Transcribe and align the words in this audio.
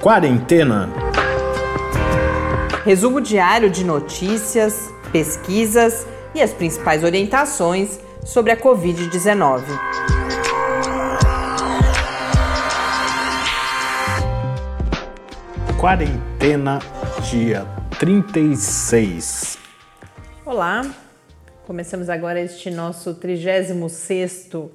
Quarentena. 0.00 0.88
Resumo 2.86 3.20
diário 3.20 3.68
de 3.68 3.84
notícias, 3.84 4.88
pesquisas 5.12 6.06
e 6.34 6.40
as 6.40 6.54
principais 6.54 7.04
orientações 7.04 8.00
sobre 8.24 8.50
a 8.50 8.56
Covid-19. 8.56 9.62
Quarentena, 15.78 16.78
dia 17.30 17.66
36. 17.98 19.58
Olá, 20.46 20.90
começamos 21.66 22.08
agora 22.08 22.40
este 22.40 22.70
nosso 22.70 23.16
36º 23.16 24.70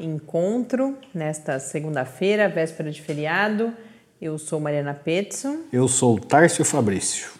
encontro 0.00 0.98
nesta 1.14 1.60
segunda-feira, 1.60 2.48
véspera 2.48 2.90
de 2.90 3.00
feriado. 3.00 3.72
Eu 4.18 4.38
sou 4.38 4.58
Mariana 4.58 4.94
Petson. 4.94 5.58
Eu 5.70 5.86
sou 5.86 6.18
Tárcio 6.18 6.64
Fabrício. 6.64 7.32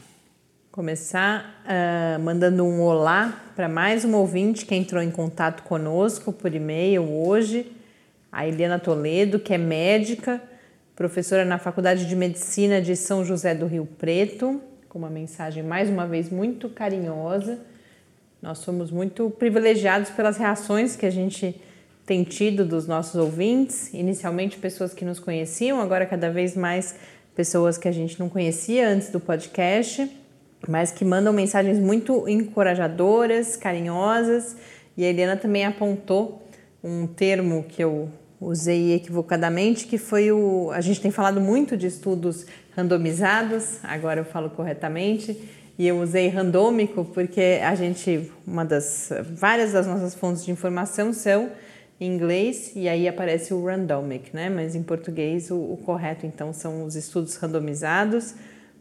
Começar 0.71 1.65
uh, 1.65 2.21
mandando 2.21 2.65
um 2.65 2.83
olá 2.83 3.45
para 3.57 3.66
mais 3.66 4.05
uma 4.05 4.19
ouvinte 4.19 4.66
que 4.66 4.75
entrou 4.75 5.02
em 5.02 5.11
contato 5.11 5.62
conosco 5.62 6.35
por 6.35 6.55
e-mail 6.55 7.02
hoje, 7.02 7.73
a 8.30 8.47
Eliana 8.47 8.79
Toledo, 8.79 9.39
que 9.39 9.55
é 9.55 9.59
médica, 9.59 10.39
professora 10.95 11.47
na 11.47 11.57
Faculdade 11.57 12.05
de 12.05 12.15
Medicina 12.15 12.83
de 12.83 12.95
São 12.95 13.24
José 13.24 13.55
do 13.55 13.65
Rio 13.65 13.87
Preto, 13.87 14.61
com 14.87 14.99
uma 14.99 15.09
mensagem 15.09 15.63
mais 15.63 15.88
uma 15.88 16.07
vez 16.07 16.29
muito 16.29 16.69
carinhosa. 16.69 17.59
Nós 18.43 18.59
somos 18.59 18.91
muito 18.91 19.30
privilegiados 19.30 20.11
pelas 20.11 20.37
reações 20.37 20.95
que 20.95 21.07
a 21.07 21.11
gente 21.11 21.59
tem 22.06 22.23
tido 22.23 22.65
dos 22.65 22.87
nossos 22.87 23.16
ouvintes, 23.16 23.92
inicialmente 23.92 24.56
pessoas 24.56 24.95
que 24.95 25.05
nos 25.05 25.19
conheciam, 25.19 25.80
agora 25.80 26.06
cada 26.06 26.30
vez 26.30 26.56
mais 26.56 26.95
pessoas 27.34 27.77
que 27.77 27.88
a 27.88 27.92
gente 27.92 28.19
não 28.19 28.29
conhecia 28.29 28.88
antes 28.88 29.10
do 29.10 29.18
podcast, 29.18 30.09
mas 30.68 30.93
que 30.93 31.04
mandam 31.04 31.32
mensagens 31.32 31.79
muito 31.79 32.29
encorajadoras, 32.29 33.57
carinhosas. 33.57 34.57
E 34.96 35.04
a 35.04 35.09
Eliana 35.09 35.37
também 35.37 35.66
apontou 35.66 36.43
um 36.82 37.07
termo 37.07 37.65
que 37.68 37.82
eu 37.82 38.09
usei 38.40 38.95
equivocadamente, 38.95 39.87
que 39.87 39.99
foi 39.99 40.30
o. 40.30 40.71
A 40.73 40.80
gente 40.80 41.01
tem 41.01 41.10
falado 41.10 41.40
muito 41.40 41.77
de 41.77 41.88
estudos 41.88 42.46
randomizados, 42.77 43.79
agora 43.82 44.21
eu 44.21 44.24
falo 44.24 44.49
corretamente, 44.51 45.38
e 45.79 45.87
eu 45.87 46.01
usei 46.01 46.29
randômico 46.29 47.04
porque 47.04 47.60
a 47.62 47.74
gente, 47.74 48.30
uma 48.46 48.65
das 48.65 49.10
várias 49.32 49.73
das 49.73 49.87
nossas 49.87 50.15
fontes 50.15 50.45
de 50.45 50.51
informação 50.51 51.12
são 51.12 51.51
em 52.01 52.15
inglês 52.15 52.73
e 52.75 52.89
aí 52.89 53.09
aparece 53.09 53.55
o 53.55 53.65
randomic, 53.65 54.35
né? 54.35 54.49
Mas 54.49 54.75
em 54.75 54.83
português 54.83 55.51
o, 55.51 55.57
o 55.57 55.77
correto 55.79 56.27
então 56.27 56.52
são 56.52 56.85
os 56.85 56.95
estudos 56.95 57.37
randomizados. 57.37 58.35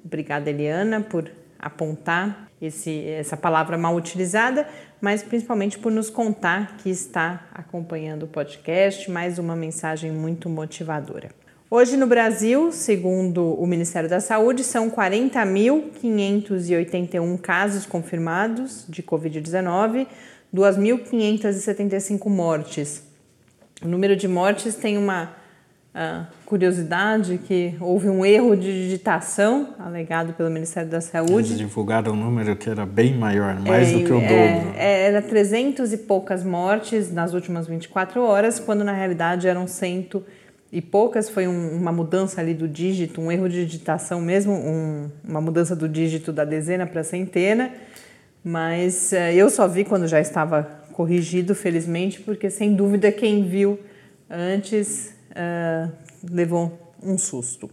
Obrigada, 0.04 0.50
Eliana, 0.50 1.02
por 1.02 1.32
apontar 1.58 2.50
esse, 2.62 3.06
essa 3.08 3.36
palavra 3.36 3.78
mal 3.78 3.96
utilizada, 3.96 4.68
mas 5.02 5.24
principalmente 5.24 5.80
por 5.80 5.92
nos 5.92 6.10
contar 6.10 6.78
que 6.78 6.90
está 6.90 7.48
acompanhando 7.54 8.24
o 8.24 8.28
podcast, 8.28 9.10
mais 9.10 9.40
uma 9.40 9.56
mensagem 9.56 10.12
muito 10.12 10.50
motivadora. 10.50 11.30
Hoje 11.70 11.98
no 11.98 12.06
Brasil, 12.06 12.72
segundo 12.72 13.56
o 13.56 13.66
Ministério 13.66 14.08
da 14.08 14.20
Saúde, 14.20 14.64
são 14.64 14.92
40.581 14.92 17.40
casos 17.40 17.86
confirmados 17.86 18.86
de 18.88 19.02
Covid-19, 19.02 20.06
2.575 20.54 22.30
mortes. 22.30 23.05
O 23.84 23.88
número 23.88 24.16
de 24.16 24.28
mortes 24.28 24.76
tem 24.76 24.98
uma 24.98 25.32
uh, 25.96 26.26
curiosidade 26.46 27.38
que 27.38 27.76
houve 27.80 28.10
um 28.10 28.26
erro 28.26 28.56
de 28.56 28.72
digitação 28.84 29.74
alegado 29.78 30.34
pelo 30.34 30.50
Ministério 30.50 30.90
da 30.90 31.02
Saúde. 31.02 31.50
Eles 31.50 31.58
divulgaram 31.58 32.14
um 32.14 32.16
número 32.16 32.56
que 32.56 32.70
era 32.70 32.86
bem 32.86 33.14
maior, 33.14 33.60
mais 33.60 33.90
é, 33.90 33.94
do 33.94 34.04
que 34.06 34.14
o 34.14 34.20
é, 34.20 34.22
dobro. 34.22 34.74
É, 34.78 35.08
era 35.08 35.22
300 35.22 35.92
e 35.92 35.98
poucas 35.98 36.44
mortes 36.44 37.12
nas 37.12 37.34
últimas 37.34 37.68
24 37.68 38.22
horas, 38.24 38.60
quando 38.60 38.84
na 38.84 38.94
realidade 38.94 39.48
eram 39.48 39.68
cento 39.68 40.24
e 40.72 40.82
poucas. 40.82 41.30
Foi 41.30 41.46
um, 41.46 41.76
uma 41.76 41.92
mudança 41.92 42.40
ali 42.40 42.54
do 42.54 42.70
dígito, 42.70 43.20
um 43.20 43.30
erro 43.32 43.50
de 43.50 43.66
digitação 43.66 44.22
mesmo, 44.22 44.54
um, 44.54 45.10
uma 45.28 45.42
mudança 45.42 45.76
do 45.76 45.90
dígito 45.90 46.32
da 46.32 46.46
dezena 46.46 46.88
para 46.88 47.02
a 47.02 47.04
centena. 47.04 47.72
Mas 48.42 49.12
uh, 49.12 49.34
eu 49.34 49.50
só 49.50 49.68
vi 49.68 49.84
quando 49.84 50.08
já 50.08 50.22
estava 50.22 50.85
corrigido, 50.96 51.54
felizmente, 51.54 52.22
porque 52.22 52.50
sem 52.50 52.74
dúvida 52.74 53.12
quem 53.12 53.44
viu 53.44 53.78
antes 54.30 55.14
uh, 55.32 55.92
levou 56.32 56.94
um 57.04 57.18
susto. 57.18 57.70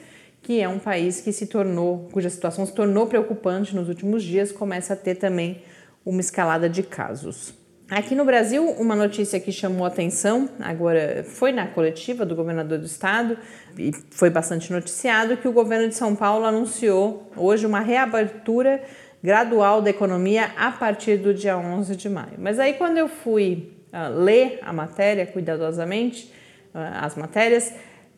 que 0.43 0.61
é 0.61 0.67
um 0.67 0.77
país 0.77 1.21
que 1.21 1.31
se 1.31 1.47
tornou, 1.47 2.09
cuja 2.11 2.29
situação 2.29 2.65
se 2.65 2.73
tornou 2.73 3.07
preocupante 3.07 3.73
nos 3.73 3.87
últimos 3.87 4.21
dias, 4.21 4.51
começa 4.51 4.93
a 4.93 4.95
ter 4.95 5.15
também 5.15 5.63
uma 6.05 6.19
escalada 6.19 6.69
de 6.69 6.83
casos. 6.83 7.53
Aqui 7.89 8.13
no 8.13 8.25
Brasil, 8.25 8.69
uma 8.71 8.95
notícia 8.95 9.39
que 9.39 9.51
chamou 9.51 9.85
atenção, 9.85 10.49
agora 10.59 11.23
foi 11.23 11.51
na 11.51 11.67
coletiva 11.67 12.25
do 12.25 12.35
governador 12.35 12.77
do 12.77 12.85
estado 12.85 13.37
e 13.77 13.91
foi 14.11 14.29
bastante 14.29 14.71
noticiado 14.71 15.37
que 15.37 15.47
o 15.47 15.51
governo 15.51 15.87
de 15.87 15.95
São 15.95 16.15
Paulo 16.15 16.45
anunciou 16.45 17.31
hoje 17.37 17.65
uma 17.65 17.79
reabertura 17.79 18.83
gradual 19.23 19.81
da 19.81 19.91
economia 19.91 20.51
a 20.57 20.71
partir 20.71 21.17
do 21.17 21.33
dia 21.33 21.57
11 21.57 21.95
de 21.95 22.09
maio. 22.09 22.33
Mas 22.37 22.59
aí, 22.59 22.73
quando 22.73 22.97
eu 22.97 23.07
fui 23.07 23.71
uh, 23.93 24.13
ler 24.13 24.59
a 24.61 24.73
matéria 24.73 25.25
cuidadosamente, 25.25 26.33
uh, 26.73 26.99
as 27.01 27.15
matérias, 27.15 27.73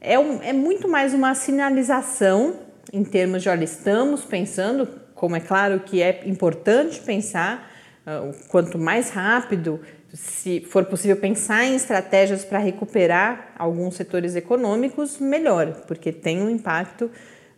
é, 0.06 0.20
um, 0.20 0.42
é 0.44 0.54
muito 0.54 0.88
mais 0.88 1.14
uma 1.14 1.34
sinalização 1.34 2.60
em 2.94 3.04
termos 3.04 3.42
de, 3.42 3.50
olha, 3.50 3.64
estamos 3.64 4.24
pensando, 4.24 4.88
como 5.16 5.36
é 5.36 5.40
claro 5.40 5.80
que 5.80 6.02
é 6.02 6.22
importante 6.26 7.00
pensar, 7.02 7.72
uh, 8.06 8.34
quanto 8.48 8.78
mais 8.78 9.10
rápido, 9.10 9.80
se 10.14 10.62
for 10.62 10.86
possível 10.86 11.18
pensar 11.18 11.66
em 11.66 11.76
estratégias 11.76 12.46
para 12.46 12.60
recuperar 12.60 13.54
alguns 13.58 13.96
setores 13.96 14.36
econômicos, 14.36 15.18
melhor, 15.20 15.82
porque 15.88 16.12
tem 16.12 16.42
um 16.42 16.50
impacto 16.50 17.10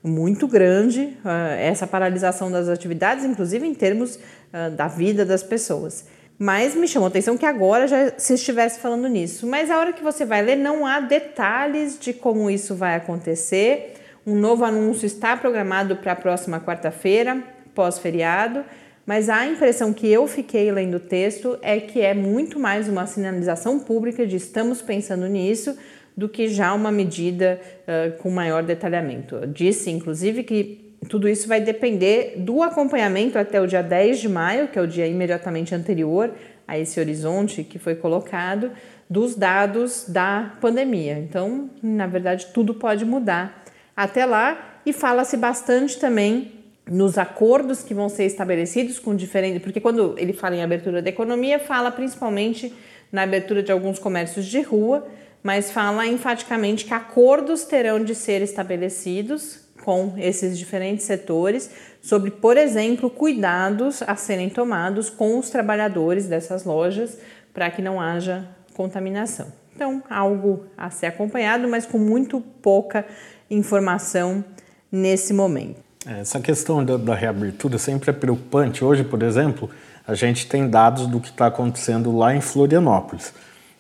muito 0.02 0.48
grande 0.48 1.18
uh, 1.26 1.54
essa 1.60 1.86
paralisação 1.86 2.50
das 2.50 2.70
atividades, 2.70 3.26
inclusive 3.26 3.68
em 3.68 3.74
termos 3.74 4.16
uh, 4.16 4.72
da 4.76 4.88
vida 4.88 5.26
das 5.26 5.44
pessoas. 5.44 6.06
Mas 6.39 6.75
me 6.75 6.88
chamou 6.88 7.07
a 7.07 7.10
atenção 7.10 7.38
que 7.38 7.45
agora 7.45 7.88
já 7.88 8.13
se 8.18 8.36
estivesse 8.36 8.80
falando 8.80 9.07
nisso. 9.07 9.48
Mas 9.48 9.72
a 9.72 9.80
hora 9.80 9.92
que 9.92 10.04
você 10.04 10.24
vai 10.24 10.42
ler, 10.42 10.56
não 10.56 10.86
há 10.86 11.00
detalhes 11.00 11.98
de 12.00 12.13
como 12.13 12.50
isso 12.50 12.75
vai 12.75 12.95
acontecer. 12.95 13.95
Um 14.25 14.36
novo 14.36 14.63
anúncio 14.63 15.06
está 15.06 15.36
programado 15.36 15.95
para 15.95 16.12
a 16.12 16.16
próxima 16.16 16.60
quarta-feira, 16.60 17.42
pós-feriado, 17.74 18.63
mas 19.06 19.30
a 19.30 19.48
impressão 19.48 19.94
que 19.94 20.06
eu 20.06 20.28
fiquei 20.28 20.69
lendo 20.69 20.98
o 20.98 21.00
texto 21.00 21.57
é 21.62 21.80
que 21.80 22.01
é 22.01 22.13
muito 22.13 22.60
mais 22.60 22.89
uma 22.89 23.07
sinalização 23.07 23.80
pública 23.80 24.28
de 24.28 24.36
estamos 24.36 24.81
pensando 24.81 25.28
nisso 25.28 25.78
do 26.16 26.28
que 26.28 26.50
já 26.50 26.74
uma 26.74 26.92
medida 26.92 27.62
uh, 27.84 28.18
com 28.18 28.30
maior 28.30 28.63
detalhamento. 28.63 29.48
Disse, 29.48 29.89
inclusive, 29.89 30.44
que 30.44 30.87
tudo 31.07 31.27
isso 31.27 31.48
vai 31.48 31.62
depender 31.62 32.36
do 32.38 32.62
acompanhamento 32.62 33.38
até 33.38 33.62
o 33.62 33.68
dia 33.68 33.81
10 33.81 34.19
de 34.19 34.30
maio, 34.30 34.68
que 34.68 34.77
é 34.77 34.81
o 34.81 34.88
dia 34.88 35.07
imediatamente 35.07 35.74
anterior 35.74 36.31
a 36.68 36.77
esse 36.77 37.00
horizonte 37.00 37.63
que 37.63 37.80
foi 37.80 37.95
colocado, 37.95 38.71
dos 39.09 39.36
dados 39.36 40.06
da 40.07 40.56
pandemia. 40.59 41.18
Então, 41.18 41.69
na 41.81 42.07
verdade, 42.07 42.48
tudo 42.54 42.74
pode 42.74 43.06
mudar 43.06 43.63
até 43.95 44.25
lá 44.25 44.81
e 44.86 44.92
fala-se 44.92 45.38
bastante 45.38 45.98
também 45.98 46.51
nos 46.89 47.18
acordos 47.18 47.83
que 47.83 47.94
vão 47.94 48.10
ser 48.10 48.25
estabelecidos 48.25 49.00
com 49.00 49.15
diferentes, 49.15 49.62
porque 49.62 49.80
quando 49.80 50.15
ele 50.18 50.33
fala 50.33 50.56
em 50.56 50.63
abertura 50.63 51.01
da 51.01 51.10
economia, 51.10 51.60
fala 51.60 51.92
principalmente 51.92 52.74
na 53.12 53.24
abertura 53.24 53.63
de 53.63 53.71
alguns 53.71 54.00
comércios 54.00 54.45
de 54.45 54.62
rua, 54.62 55.07
mas 55.44 55.71
fala 55.71 56.06
enfaticamente 56.06 56.86
que 56.86 56.94
acordos 56.94 57.63
terão 57.63 58.03
de 58.03 58.13
ser 58.15 58.42
estabelecidos 58.42 59.67
com 59.88 60.16
esses 60.18 60.57
diferentes 60.57 61.06
setores 61.06 61.72
sobre, 62.01 62.30
por 62.30 62.57
exemplo, 62.57 63.10
cuidados 63.10 64.04
a 64.06 64.18
serem 64.18 64.50
tomados 64.50 65.10
com 65.10 65.39
os 65.39 65.50
trabalhadores 65.50 66.28
dessas 66.28 66.66
lojas 66.66 67.18
para 67.54 67.72
que 67.72 67.81
não 67.81 68.01
haja 68.01 68.45
contaminação. 68.74 69.48
Então, 69.74 70.04
algo 70.10 70.66
a 70.78 70.89
ser 70.89 71.06
acompanhado, 71.06 71.69
mas 71.69 71.86
com 71.86 71.98
muito 71.98 72.42
pouca 72.62 73.06
informação 73.50 74.44
nesse 74.92 75.31
momento. 75.34 75.80
É, 76.06 76.19
essa 76.19 76.42
questão 76.42 76.84
da, 76.84 76.98
da 76.98 77.16
reabertura 77.16 77.78
sempre 77.78 78.10
é 78.10 78.13
preocupante. 78.13 78.84
Hoje, 78.84 79.06
por 79.06 79.24
exemplo, 79.24 79.69
a 80.06 80.13
gente 80.13 80.50
tem 80.50 80.69
dados 80.69 81.07
do 81.07 81.22
que 81.22 81.30
está 81.30 81.48
acontecendo 81.48 82.13
lá 82.13 82.36
em 82.36 82.42
Florianópolis, 82.42 83.34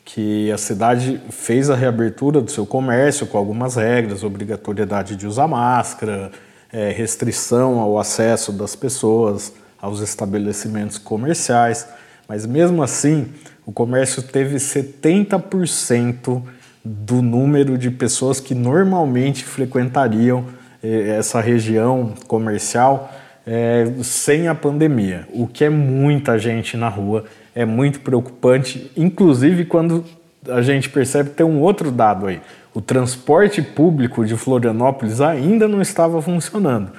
que 0.07 0.49
a 0.53 0.57
cidade 0.57 1.19
fez 1.29 1.69
a 1.69 1.75
reabertura 1.75 2.39
do 2.39 2.49
seu 2.49 2.65
comércio 2.65 3.27
com 3.27 3.37
algumas 3.37 3.75
regras, 3.75 4.23
obrigatoriedade 4.23 5.17
de 5.17 5.27
usar 5.27 5.49
máscara, 5.49 6.31
é, 6.71 6.91
restrição 6.91 7.81
ao 7.81 7.99
acesso 7.99 8.53
das 8.53 8.73
pessoas 8.73 9.51
aos 9.81 9.99
estabelecimentos 9.99 10.97
comerciais, 10.97 11.85
mas 12.25 12.45
mesmo 12.45 12.81
assim 12.81 13.27
o 13.65 13.71
comércio 13.73 14.23
teve 14.23 14.55
70% 14.55 16.41
do 16.85 17.21
número 17.21 17.77
de 17.77 17.91
pessoas 17.91 18.39
que 18.39 18.55
normalmente 18.55 19.43
frequentariam 19.43 20.45
essa 20.81 21.41
região 21.41 22.13
comercial 22.27 23.11
é, 23.47 23.85
sem 24.03 24.49
a 24.49 24.53
pandemia, 24.53 25.25
o 25.33 25.47
que 25.47 25.63
é 25.63 25.69
muita 25.69 26.37
gente 26.37 26.75
na 26.75 26.89
rua, 26.89 27.23
é 27.55 27.63
muito 27.63 28.01
preocupante, 28.01 28.91
inclusive 28.95 29.63
quando 29.63 30.03
a 30.49 30.61
gente 30.61 30.89
percebe 30.89 31.29
que 31.29 31.37
tem 31.37 31.45
um 31.45 31.61
outro 31.61 31.89
dado 31.89 32.27
aí. 32.27 32.41
O 32.73 32.81
transporte 32.81 33.61
público 33.61 34.25
de 34.25 34.35
Florianópolis 34.35 35.21
ainda 35.21 35.67
não 35.67 35.81
estava 35.81 36.21
funcionando. 36.21 36.91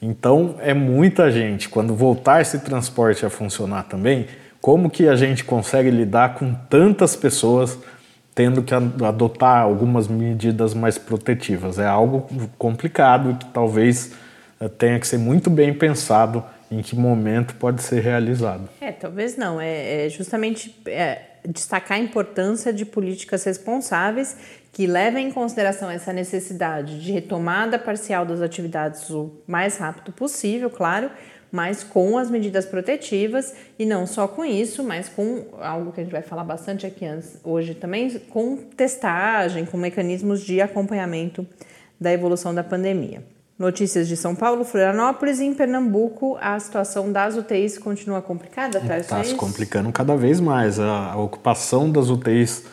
Então 0.00 0.56
é 0.60 0.74
muita 0.74 1.30
gente. 1.30 1.68
Quando 1.68 1.94
voltar 1.94 2.42
esse 2.42 2.58
transporte 2.58 3.24
a 3.24 3.30
funcionar 3.30 3.84
também, 3.84 4.26
como 4.60 4.90
que 4.90 5.08
a 5.08 5.16
gente 5.16 5.42
consegue 5.42 5.90
lidar 5.90 6.34
com 6.34 6.54
tantas 6.68 7.16
pessoas 7.16 7.78
tendo 8.34 8.62
que 8.62 8.74
adotar 8.74 9.62
algumas 9.62 10.08
medidas 10.08 10.74
mais 10.74 10.98
protetivas. 10.98 11.78
É 11.78 11.86
algo 11.86 12.26
complicado 12.58 13.36
que 13.38 13.46
talvez 13.46 14.12
tenha 14.68 14.98
que 14.98 15.06
ser 15.06 15.18
muito 15.18 15.50
bem 15.50 15.74
pensado 15.74 16.44
em 16.70 16.82
que 16.82 16.96
momento 16.96 17.54
pode 17.56 17.82
ser 17.82 18.00
realizado. 18.00 18.68
É, 18.80 18.92
talvez 18.92 19.36
não. 19.36 19.60
É, 19.60 20.06
é 20.06 20.08
justamente 20.08 20.74
é, 20.86 21.20
destacar 21.48 21.98
a 21.98 22.00
importância 22.00 22.72
de 22.72 22.84
políticas 22.84 23.44
responsáveis 23.44 24.36
que 24.72 24.86
levem 24.86 25.28
em 25.28 25.30
consideração 25.30 25.88
essa 25.88 26.12
necessidade 26.12 27.00
de 27.00 27.12
retomada 27.12 27.78
parcial 27.78 28.26
das 28.26 28.40
atividades 28.40 29.08
o 29.10 29.30
mais 29.46 29.76
rápido 29.76 30.10
possível, 30.12 30.68
claro, 30.68 31.10
mas 31.52 31.84
com 31.84 32.18
as 32.18 32.28
medidas 32.28 32.66
protetivas 32.66 33.54
e 33.78 33.86
não 33.86 34.04
só 34.04 34.26
com 34.26 34.44
isso, 34.44 34.82
mas 34.82 35.08
com 35.08 35.44
algo 35.60 35.92
que 35.92 36.00
a 36.00 36.02
gente 36.02 36.12
vai 36.12 36.22
falar 36.22 36.42
bastante 36.42 36.84
aqui 36.84 37.04
hoje 37.44 37.74
também, 37.74 38.10
com 38.18 38.56
testagem, 38.56 39.64
com 39.64 39.76
mecanismos 39.76 40.40
de 40.40 40.60
acompanhamento 40.60 41.46
da 42.00 42.12
evolução 42.12 42.52
da 42.52 42.64
pandemia. 42.64 43.22
Notícias 43.56 44.08
de 44.08 44.16
São 44.16 44.34
Paulo, 44.34 44.64
Florianópolis 44.64 45.38
e 45.38 45.44
em 45.44 45.54
Pernambuco, 45.54 46.36
a 46.40 46.58
situação 46.58 47.12
das 47.12 47.36
UTIs 47.36 47.78
continua 47.78 48.20
complicada, 48.20 48.80
tá? 48.80 48.98
Está 48.98 49.22
se 49.22 49.34
complicando 49.36 49.92
cada 49.92 50.16
vez 50.16 50.40
mais. 50.40 50.80
A, 50.80 51.12
a 51.12 51.16
ocupação 51.16 51.88
das 51.88 52.10
UTIs 52.10 52.64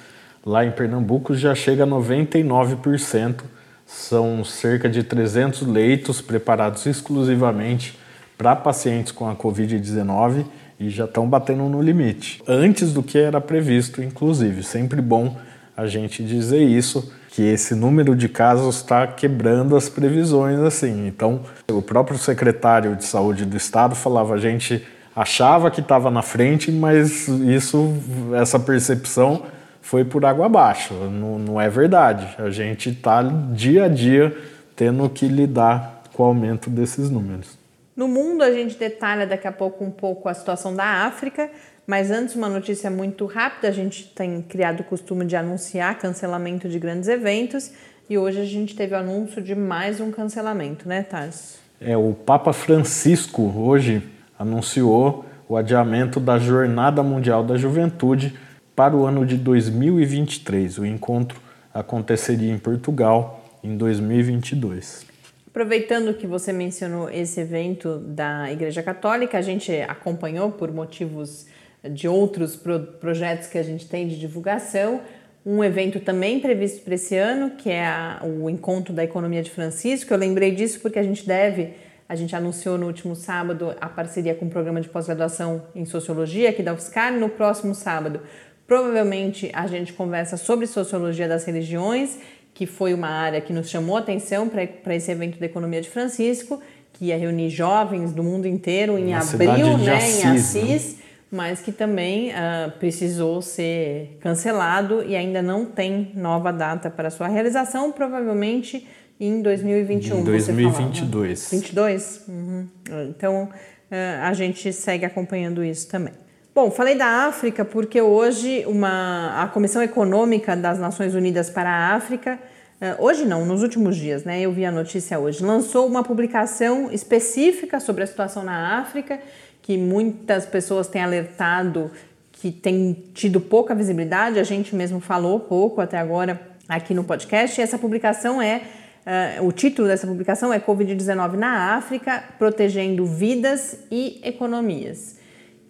lá 0.44 0.66
em 0.66 0.72
Pernambuco 0.72 1.36
já 1.36 1.54
chega 1.54 1.84
a 1.84 1.88
99%. 1.88 3.42
São 3.86 4.44
cerca 4.44 4.90
de 4.90 5.04
300 5.04 5.68
leitos 5.68 6.20
preparados 6.20 6.86
exclusivamente 6.88 8.00
para 8.36 8.56
pacientes 8.56 9.12
com 9.12 9.30
a 9.30 9.36
Covid-19 9.36 10.46
e 10.80 10.90
já 10.90 11.06
estão 11.06 11.30
batendo 11.30 11.66
no 11.66 11.80
limite, 11.80 12.42
antes 12.48 12.92
do 12.92 13.04
que 13.04 13.20
era 13.20 13.40
previsto, 13.40 14.02
inclusive. 14.02 14.64
Sempre 14.64 15.00
bom 15.00 15.38
a 15.78 15.86
gente 15.86 16.24
dizer 16.24 16.64
isso, 16.64 17.14
que 17.32 17.42
esse 17.42 17.74
número 17.74 18.14
de 18.14 18.28
casos 18.28 18.76
está 18.76 19.08
quebrando 19.08 19.76
as 19.76 19.88
previsões 19.88 20.60
assim. 20.60 21.08
Então, 21.08 21.42
o 21.72 21.82
próprio 21.82 22.18
secretário 22.18 22.96
de 22.96 23.06
saúde 23.06 23.46
do 23.46 23.56
estado 23.56 23.96
falava, 23.96 24.34
a 24.34 24.38
gente 24.38 24.86
achava 25.16 25.72
que 25.72 25.80
estava 25.80 26.12
na 26.12 26.22
frente, 26.22 26.70
mas 26.72 27.30
isso, 27.30 27.94
essa 28.36 28.60
percepção 28.60 29.44
foi 29.82 30.04
por 30.04 30.26
água 30.26 30.46
abaixo. 30.46 30.94
Não, 30.94 31.40
não 31.40 31.62
é 31.62 31.70
verdade. 31.70 32.28
A 32.38 32.50
gente 32.50 32.90
está 32.90 33.24
dia 33.24 33.86
a 33.86 33.88
dia 33.88 34.38
tendo 34.76 35.10
que 35.10 35.26
lidar 35.28 36.04
com 36.14 36.24
o 36.24 36.26
aumento 36.26 36.70
desses 36.70 37.10
números. 37.10 37.58
No 37.96 38.10
mundo, 38.10 38.44
a 38.44 38.52
gente 38.52 38.78
detalha 38.78 39.26
daqui 39.26 39.48
a 39.48 39.52
pouco 39.52 39.86
um 39.86 39.92
pouco 39.92 40.28
a 40.28 40.34
situação 40.34 40.76
da 40.76 41.06
África, 41.06 41.50
mas 41.92 42.10
antes, 42.10 42.36
uma 42.36 42.48
notícia 42.48 42.90
muito 42.90 43.26
rápida: 43.26 43.68
a 43.68 43.72
gente 43.72 44.08
tem 44.16 44.42
criado 44.42 44.80
o 44.80 44.84
costume 44.86 45.26
de 45.26 45.36
anunciar 45.36 46.00
cancelamento 46.00 46.70
de 46.70 46.80
grandes 46.80 47.10
eventos 47.10 47.70
e 48.10 48.18
hoje 48.18 48.40
a 48.40 48.46
gente 48.46 48.74
teve 48.78 48.96
o 48.96 48.98
anúncio 48.98 49.42
de 49.42 49.54
mais 49.54 50.00
um 50.00 50.10
cancelamento, 50.10 50.88
né, 50.88 51.04
Tarso? 51.04 51.60
É, 51.82 51.98
o 51.98 52.14
Papa 52.14 52.54
Francisco 52.54 53.42
hoje 53.42 54.02
anunciou 54.40 55.26
o 55.50 55.58
adiamento 55.58 56.18
da 56.18 56.40
Jornada 56.40 57.04
Mundial 57.04 57.44
da 57.44 57.58
Juventude 57.58 58.40
para 58.74 58.96
o 58.96 59.06
ano 59.06 59.26
de 59.26 59.36
2023. 59.36 60.78
O 60.78 60.86
encontro 60.86 61.42
aconteceria 61.74 62.54
em 62.54 62.58
Portugal 62.58 63.44
em 63.62 63.76
2022. 63.76 65.06
Aproveitando 65.46 66.14
que 66.14 66.26
você 66.26 66.54
mencionou 66.54 67.10
esse 67.10 67.42
evento 67.42 67.98
da 67.98 68.50
Igreja 68.50 68.82
Católica, 68.82 69.38
a 69.38 69.42
gente 69.42 69.74
acompanhou 69.82 70.54
por 70.54 70.72
motivos 70.72 71.48
de 71.90 72.08
outros 72.08 72.56
pro 72.56 72.80
projetos 72.80 73.48
que 73.48 73.58
a 73.58 73.64
gente 73.64 73.88
tem 73.88 74.08
de 74.08 74.20
divulgação, 74.20 75.02
um 75.46 75.64
evento 75.64 76.00
também 76.00 76.40
previsto 76.40 76.82
para 76.84 76.96
esse 76.96 77.16
ano, 77.16 77.52
que 77.52 77.70
é 77.70 77.86
a, 77.86 78.22
o 78.24 78.50
Encontro 78.50 78.94
da 78.94 79.04
Economia 79.04 79.42
de 79.42 79.50
Francisco. 79.50 80.14
Eu 80.14 80.18
lembrei 80.18 80.52
disso 80.52 80.80
porque 80.80 81.00
a 81.00 81.04
gente 81.04 81.26
deve, 81.26 81.74
a 82.08 82.16
gente 82.16 82.36
anunciou 82.36 82.78
no 82.78 82.86
último 82.86 83.16
sábado 83.16 83.76
a 83.82 83.90
parceria 83.90 84.36
com 84.36 84.46
o 84.46 84.50
programa 84.50 84.80
de 84.80 84.90
pós-graduação 84.90 85.64
em 85.74 85.86
Sociologia 85.86 86.50
aqui 86.50 86.62
da 86.62 86.74
UFSCar. 86.74 87.12
No 87.14 87.30
próximo 87.30 87.74
sábado, 87.74 88.22
provavelmente 88.68 89.50
a 89.54 89.66
gente 89.66 89.94
conversa 89.94 90.38
sobre 90.38 90.68
Sociologia 90.68 91.28
das 91.28 91.44
Religiões 91.46 92.20
que 92.54 92.66
foi 92.66 92.94
uma 92.94 93.08
área 93.08 93.42
que 93.42 93.54
nos 93.54 93.70
chamou 93.70 93.98
a 93.98 94.00
atenção 94.00 94.50
para 94.50 94.96
esse 94.96 95.12
evento 95.12 95.40
da 95.40 95.46
Economia 95.46 95.82
de 95.82 95.90
Francisco, 95.90 96.62
que 96.94 97.06
ia 97.06 97.18
reunir 97.18 97.50
jovens 97.50 98.12
do 98.12 98.24
mundo 98.24 98.48
inteiro 98.48 98.98
em 98.98 99.12
Na 99.12 99.20
abril, 99.20 99.78
né, 99.78 99.96
Assis, 99.96 100.24
em 100.24 100.28
Assis, 100.28 100.96
né? 100.96 101.04
Mas 101.32 101.62
que 101.62 101.72
também 101.72 102.32
uh, 102.32 102.72
precisou 102.78 103.42
ser 103.42 104.18
cancelado 104.20 105.02
e 105.04 105.16
ainda 105.16 105.42
não 105.42 105.66
tem 105.66 106.12
nova 106.14 106.52
data 106.52 106.90
para 106.90 107.10
sua 107.10 107.28
realização, 107.28 107.92
provavelmente 107.92 108.86
em 109.20 109.42
2021. 109.42 110.20
Em 110.20 110.24
2022. 110.24 111.50
22? 111.52 112.26
Uhum. 112.28 112.68
Então, 113.10 113.44
uh, 113.46 114.24
a 114.24 114.34
gente 114.34 114.74
segue 114.74 115.06
acompanhando 115.06 115.64
isso 115.64 115.88
também. 115.88 116.14
Bom, 116.54 116.70
falei 116.70 116.96
da 116.96 117.28
África 117.28 117.64
porque 117.64 118.02
hoje 118.02 118.66
uma, 118.68 119.42
a 119.42 119.48
Comissão 119.48 119.82
Econômica 119.82 120.54
das 120.54 120.78
Nações 120.78 121.16
Unidas 121.16 121.50
para 121.50 121.70
a 121.70 121.96
África, 121.96 122.38
eh, 122.82 122.94
hoje 123.00 123.24
não, 123.24 123.46
nos 123.46 123.64
últimos 123.64 123.96
dias, 123.96 124.26
né? 124.26 124.42
Eu 124.42 124.52
vi 124.52 124.66
a 124.66 124.72
notícia 124.72 125.18
hoje, 125.18 125.42
lançou 125.42 125.88
uma 125.88 126.04
publicação 126.04 126.92
específica 126.92 127.80
sobre 127.80 128.04
a 128.04 128.08
situação 128.08 128.44
na 128.44 128.80
África, 128.80 129.22
que 129.62 129.78
muitas 129.78 130.46
pessoas 130.46 130.88
têm 130.88 131.02
alertado 131.02 131.92
que 132.32 132.52
tem 132.52 132.94
tido 133.14 133.40
pouca 133.40 133.76
visibilidade, 133.76 134.40
a 134.40 134.44
gente 134.44 134.76
mesmo 134.76 135.00
falou 135.00 135.40
pouco 135.40 135.80
até 135.80 135.98
agora 135.98 136.42
aqui 136.68 136.94
no 136.94 137.04
podcast, 137.04 137.60
e 137.60 137.64
essa 137.64 137.78
publicação 137.78 138.42
é 138.42 138.62
Uh, 139.02 139.48
o 139.48 139.52
título 139.52 139.88
dessa 139.88 140.06
publicação 140.06 140.54
é 140.54 140.60
Covid-19 140.60 141.34
na 141.34 141.76
África, 141.76 142.24
protegendo 142.38 143.04
vidas 143.04 143.80
e 143.90 144.22
economias, 144.24 145.18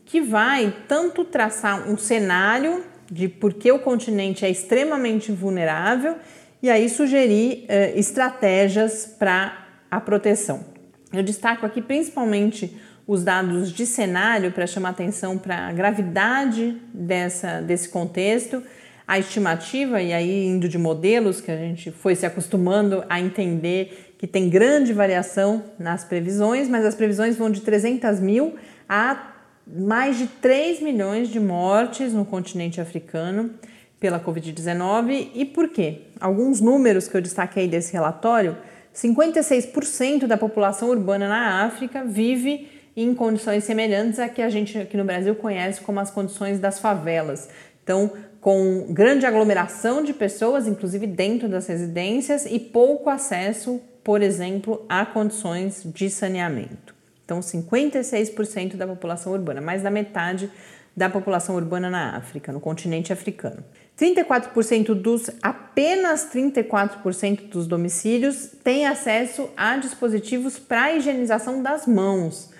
que 0.04 0.20
vai 0.20 0.74
tanto 0.86 1.24
traçar 1.24 1.90
um 1.90 1.98
cenário 1.98 2.84
de 3.10 3.30
por 3.30 3.54
que 3.54 3.72
o 3.72 3.80
continente 3.80 4.44
é 4.44 4.50
extremamente 4.50 5.32
vulnerável 5.32 6.18
e 6.62 6.70
aí 6.70 6.90
sugerir 6.90 7.66
uh, 7.70 7.98
estratégias 7.98 9.06
para 9.18 9.66
a 9.90 10.02
proteção. 10.02 10.66
Eu 11.14 11.24
destaco 11.24 11.66
aqui 11.66 11.82
principalmente 11.82 12.78
os 13.12 13.26
dados 13.26 13.74
de 13.74 13.86
cenário 13.86 14.54
para 14.54 14.66
chamar 14.66 14.92
atenção 14.92 15.38
para 15.38 15.68
a 15.68 15.74
gravidade 15.74 16.78
dessa, 16.94 17.60
desse 17.60 17.90
contexto 17.90 18.64
a 19.06 19.20
estimativa, 19.20 20.02
e 20.02 20.14
aí 20.14 20.46
indo 20.46 20.70
de 20.70 20.78
modelos 20.78 21.42
que 21.42 21.52
a 21.52 21.58
gente 21.58 21.92
foi 21.92 22.16
se 22.16 22.26
acostumando 22.26 23.04
a 23.10 23.20
entender 23.20 24.16
que 24.18 24.26
tem 24.26 24.50
grande 24.50 24.94
variação 24.94 25.62
nas 25.78 26.06
previsões, 26.06 26.70
mas 26.70 26.86
as 26.86 26.96
previsões 26.96 27.36
vão 27.36 27.52
de 27.52 27.60
300 27.60 28.22
mil 28.22 28.56
a 28.88 29.34
mais 29.68 30.18
de 30.18 30.28
3 30.28 30.82
milhões 30.82 31.28
de 31.28 31.42
mortes 31.42 32.14
no 32.14 32.24
continente 32.24 32.80
africano 32.80 33.52
pela 34.00 34.22
Covid-19. 34.22 35.32
E 35.36 35.44
por 35.44 35.68
quê? 35.68 36.04
Alguns 36.18 36.62
números 36.62 37.10
que 37.10 37.18
eu 37.18 37.22
destaquei 37.22 37.68
desse 37.68 37.92
relatório: 37.92 38.56
56% 38.96 40.28
da 40.28 40.38
população 40.38 40.90
urbana 40.90 41.28
na 41.28 41.66
África 41.66 42.06
vive 42.06 42.71
em 42.96 43.14
condições 43.14 43.64
semelhantes 43.64 44.20
a 44.20 44.28
que 44.28 44.42
a 44.42 44.50
gente 44.50 44.78
aqui 44.78 44.98
no 44.98 45.04
Brasil 45.04 45.36
conhece 45.36 45.82
como 45.82 46.00
as 46.00 46.12
condições 46.12 46.60
das 46.60 46.80
favelas. 46.80 47.50
Então, 47.84 48.12
com 48.40 48.88
grande 48.90 49.26
aglomeração 49.26 50.04
de 50.04 50.14
pessoas, 50.14 50.68
inclusive 50.68 51.06
dentro 51.08 51.48
das 51.48 51.68
residências, 51.68 52.46
e 52.46 52.60
pouco 52.60 53.10
acesso, 53.10 53.80
por 54.04 54.22
exemplo, 54.22 54.86
a 54.90 55.06
condições 55.06 55.84
de 55.86 56.10
saneamento. 56.10 56.96
Então, 57.24 57.40
56% 57.40 58.76
da 58.76 58.88
população 58.88 59.32
urbana, 59.32 59.62
mais 59.62 59.82
da 59.82 59.92
metade 59.92 60.50
da 60.96 61.10
população 61.10 61.56
urbana 61.56 61.90
na 61.90 62.18
África, 62.18 62.52
no 62.52 62.60
continente 62.60 63.14
africano. 63.14 63.64
34% 63.98 64.94
dos 64.94 65.30
apenas 65.42 66.28
34% 66.34 67.48
dos 67.50 67.68
domicílios 67.68 68.50
têm 68.64 68.86
acesso 68.86 69.50
a 69.56 69.78
dispositivos 69.78 70.60
para 70.60 70.94
higienização 70.96 71.62
das 71.62 71.86
mãos. 71.86 72.51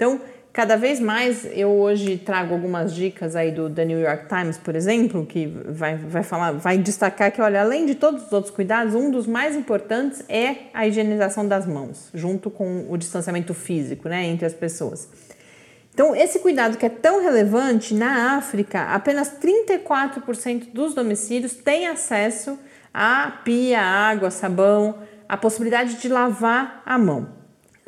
Então, 0.00 0.18
Cada 0.52 0.74
vez 0.74 0.98
mais 0.98 1.46
eu 1.52 1.70
hoje 1.70 2.18
trago 2.18 2.52
algumas 2.54 2.92
dicas 2.92 3.36
aí 3.36 3.52
do 3.52 3.70
The 3.70 3.84
New 3.84 4.00
York 4.00 4.26
Times, 4.26 4.58
por 4.58 4.74
exemplo, 4.74 5.24
que 5.24 5.46
vai, 5.46 5.94
vai 5.96 6.24
falar, 6.24 6.50
vai 6.50 6.76
destacar 6.76 7.30
que, 7.30 7.40
olha, 7.40 7.60
além 7.60 7.86
de 7.86 7.94
todos 7.94 8.26
os 8.26 8.32
outros 8.32 8.52
cuidados, 8.52 8.96
um 8.96 9.12
dos 9.12 9.28
mais 9.28 9.54
importantes 9.54 10.24
é 10.28 10.56
a 10.74 10.88
higienização 10.88 11.46
das 11.46 11.66
mãos, 11.66 12.10
junto 12.12 12.50
com 12.50 12.86
o 12.90 12.96
distanciamento 12.96 13.54
físico, 13.54 14.08
né, 14.08 14.26
entre 14.26 14.44
as 14.44 14.52
pessoas. 14.52 15.08
Então, 15.94 16.16
esse 16.16 16.40
cuidado 16.40 16.76
que 16.76 16.86
é 16.86 16.90
tão 16.90 17.22
relevante 17.22 17.94
na 17.94 18.36
África, 18.36 18.82
apenas 18.92 19.38
34% 19.40 20.72
dos 20.72 20.94
domicílios 20.94 21.54
têm 21.54 21.86
acesso 21.86 22.58
a 22.92 23.40
pia, 23.44 23.80
água, 23.80 24.32
sabão, 24.32 24.98
a 25.28 25.36
possibilidade 25.36 26.00
de 26.00 26.08
lavar 26.08 26.82
a 26.84 26.98
mão. 26.98 27.39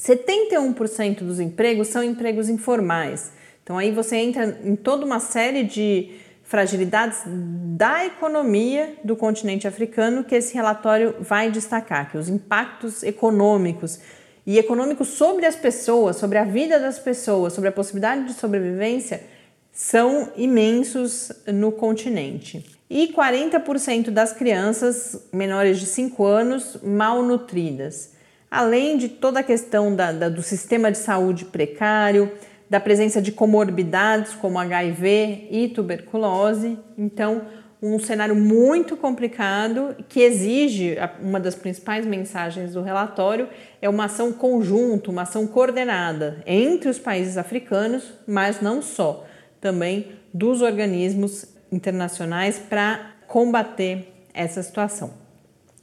71% 0.03 1.19
dos 1.23 1.39
empregos 1.39 1.89
são 1.89 2.03
empregos 2.03 2.49
informais. 2.49 3.31
Então 3.63 3.79
aí 3.79 3.93
você 3.93 4.17
entra 4.17 4.59
em 4.65 4.75
toda 4.75 5.07
uma 5.07 5.21
série 5.21 5.63
de 5.63 6.11
fragilidades 6.43 7.21
da 7.25 8.05
economia 8.05 8.95
do 9.05 9.15
continente 9.15 9.69
africano 9.69 10.25
que 10.25 10.35
esse 10.35 10.55
relatório 10.55 11.15
vai 11.21 11.51
destacar, 11.51 12.11
que 12.11 12.19
os 12.19 12.29
impactos 12.29 13.05
econômicos 13.05 14.01
e 14.45 14.59
econômicos 14.59 15.09
sobre 15.09 15.47
as 15.47 15.55
pessoas, 15.55 16.17
sobre 16.17 16.37
a 16.37 16.45
vida 16.45 16.81
das 16.81 16.99
pessoas, 16.99 17.53
sobre 17.53 17.69
a 17.69 17.73
possibilidade 17.73 18.25
de 18.25 18.35
sobrevivência 18.35 19.23
são 19.71 20.33
imensos 20.37 21.31
no 21.47 21.71
continente. 21.71 22.67
E 22.91 23.15
40% 23.17 24.11
das 24.11 24.33
crianças 24.33 25.29
menores 25.33 25.79
de 25.79 25.87
5 25.87 26.25
anos 26.27 26.77
malnutridas 26.83 28.11
além 28.53 28.99
de 28.99 29.09
toda 29.09 29.41
a 29.41 29.43
questão 29.43 29.97
da, 29.97 30.13
da, 30.13 30.29
do 30.29 30.43
sistema 30.43 30.93
de 30.93 30.99
saúde 30.99 31.47
precário, 31.47 32.31
da 32.69 32.79
presença 32.79 33.23
de 33.23 33.33
comorbidades 33.33 34.35
como 34.35 34.59
HIV 34.59 35.49
e 35.51 35.69
tuberculose. 35.69 36.79
Então, 36.99 37.47
um 37.83 37.99
cenário 37.99 38.37
muito 38.37 38.95
complicado 38.95 39.97
que 40.07 40.21
exige 40.21 40.99
uma 41.23 41.41
das 41.41 41.55
principais 41.55 42.05
mensagens 42.05 42.75
do 42.75 42.83
relatório 42.83 43.49
é 43.81 43.89
uma 43.89 44.05
ação 44.05 44.31
conjunta, 44.35 45.11
uma 45.11 45.23
ação 45.23 45.47
coordenada 45.47 46.43
entre 46.45 46.91
os 46.91 46.99
países 46.99 47.39
africanos, 47.39 48.13
mas 48.27 48.61
não 48.61 48.83
só, 48.83 49.25
também 49.63 50.13
dos 50.33 50.61
organismos 50.61 51.47
internacionais 51.73 52.59
para 52.59 53.15
combater 53.27 54.13
essa 54.35 54.63
situação. 54.63 55.15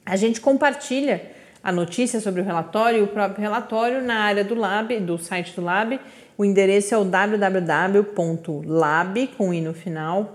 A 0.05 0.15
gente 0.15 0.39
compartilha 0.39 1.38
a 1.63 1.71
notícia 1.71 2.19
sobre 2.19 2.41
o 2.41 2.43
relatório 2.43 2.99
e 2.99 3.03
o 3.03 3.07
próprio 3.07 3.41
relatório 3.41 4.01
na 4.01 4.21
área 4.21 4.43
do 4.43 4.55
Lab, 4.55 4.99
do 4.99 5.17
site 5.17 5.55
do 5.55 5.61
Lab. 5.61 5.99
O 6.37 6.45
endereço 6.45 6.93
é 6.93 6.97
o 6.97 7.03
www.lab, 7.03 8.07
com 9.37 9.53
i 9.53 9.59
no 9.59 9.73
final, 9.73 10.31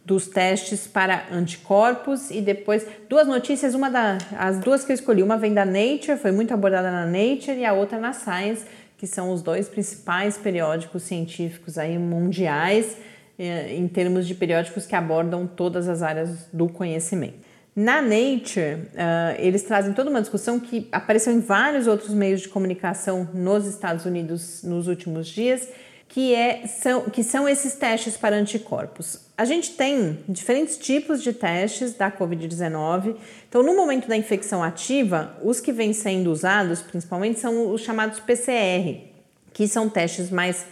dos 0.04 0.26
testes 0.26 0.86
para 0.86 1.24
anticorpos 1.32 2.30
e 2.30 2.40
depois 2.40 2.86
duas 3.08 3.26
notícias, 3.26 3.74
uma 3.74 3.90
da 3.90 4.18
as 4.36 4.58
duas 4.58 4.84
que 4.84 4.92
eu 4.92 4.94
escolhi, 4.94 5.22
uma 5.22 5.36
vem 5.36 5.54
da 5.54 5.64
Nature, 5.64 6.18
foi 6.18 6.30
muito 6.30 6.52
abordada 6.52 6.90
na 6.90 7.06
Nature 7.06 7.58
e 7.58 7.64
a 7.64 7.72
outra 7.72 7.98
na 7.98 8.12
Science, 8.12 8.64
que 8.98 9.06
são 9.06 9.32
os 9.32 9.42
dois 9.42 9.68
principais 9.68 10.36
periódicos 10.36 11.02
científicos 11.04 11.78
aí 11.78 11.98
mundiais 11.98 12.96
eh, 13.38 13.74
em 13.74 13.88
termos 13.88 14.26
de 14.26 14.34
periódicos 14.34 14.86
que 14.86 14.94
abordam 14.94 15.46
todas 15.46 15.88
as 15.88 16.02
áreas 16.02 16.46
do 16.52 16.68
conhecimento. 16.68 17.44
Na 17.74 18.00
Nature, 18.00 18.84
uh, 18.92 19.34
eles 19.38 19.64
trazem 19.64 19.92
toda 19.92 20.08
uma 20.08 20.20
discussão 20.20 20.60
que 20.60 20.86
apareceu 20.92 21.32
em 21.32 21.40
vários 21.40 21.88
outros 21.88 22.14
meios 22.14 22.42
de 22.42 22.48
comunicação 22.48 23.28
nos 23.34 23.66
Estados 23.66 24.04
Unidos 24.04 24.62
nos 24.62 24.86
últimos 24.86 25.26
dias, 25.26 25.68
que, 26.06 26.32
é, 26.32 26.68
são, 26.68 27.02
que 27.10 27.24
são 27.24 27.48
esses 27.48 27.74
testes 27.74 28.16
para 28.16 28.36
anticorpos. 28.36 29.23
A 29.36 29.44
gente 29.44 29.72
tem 29.72 30.20
diferentes 30.28 30.76
tipos 30.76 31.20
de 31.20 31.32
testes 31.32 31.94
da 31.94 32.10
Covid-19. 32.10 33.16
Então, 33.48 33.64
no 33.64 33.74
momento 33.74 34.06
da 34.06 34.16
infecção 34.16 34.62
ativa, 34.62 35.36
os 35.42 35.58
que 35.58 35.72
vêm 35.72 35.92
sendo 35.92 36.30
usados 36.30 36.80
principalmente 36.80 37.40
são 37.40 37.72
os 37.72 37.80
chamados 37.80 38.20
PCR, 38.20 39.08
que 39.52 39.66
são 39.66 39.88
testes 39.88 40.30
mais 40.30 40.64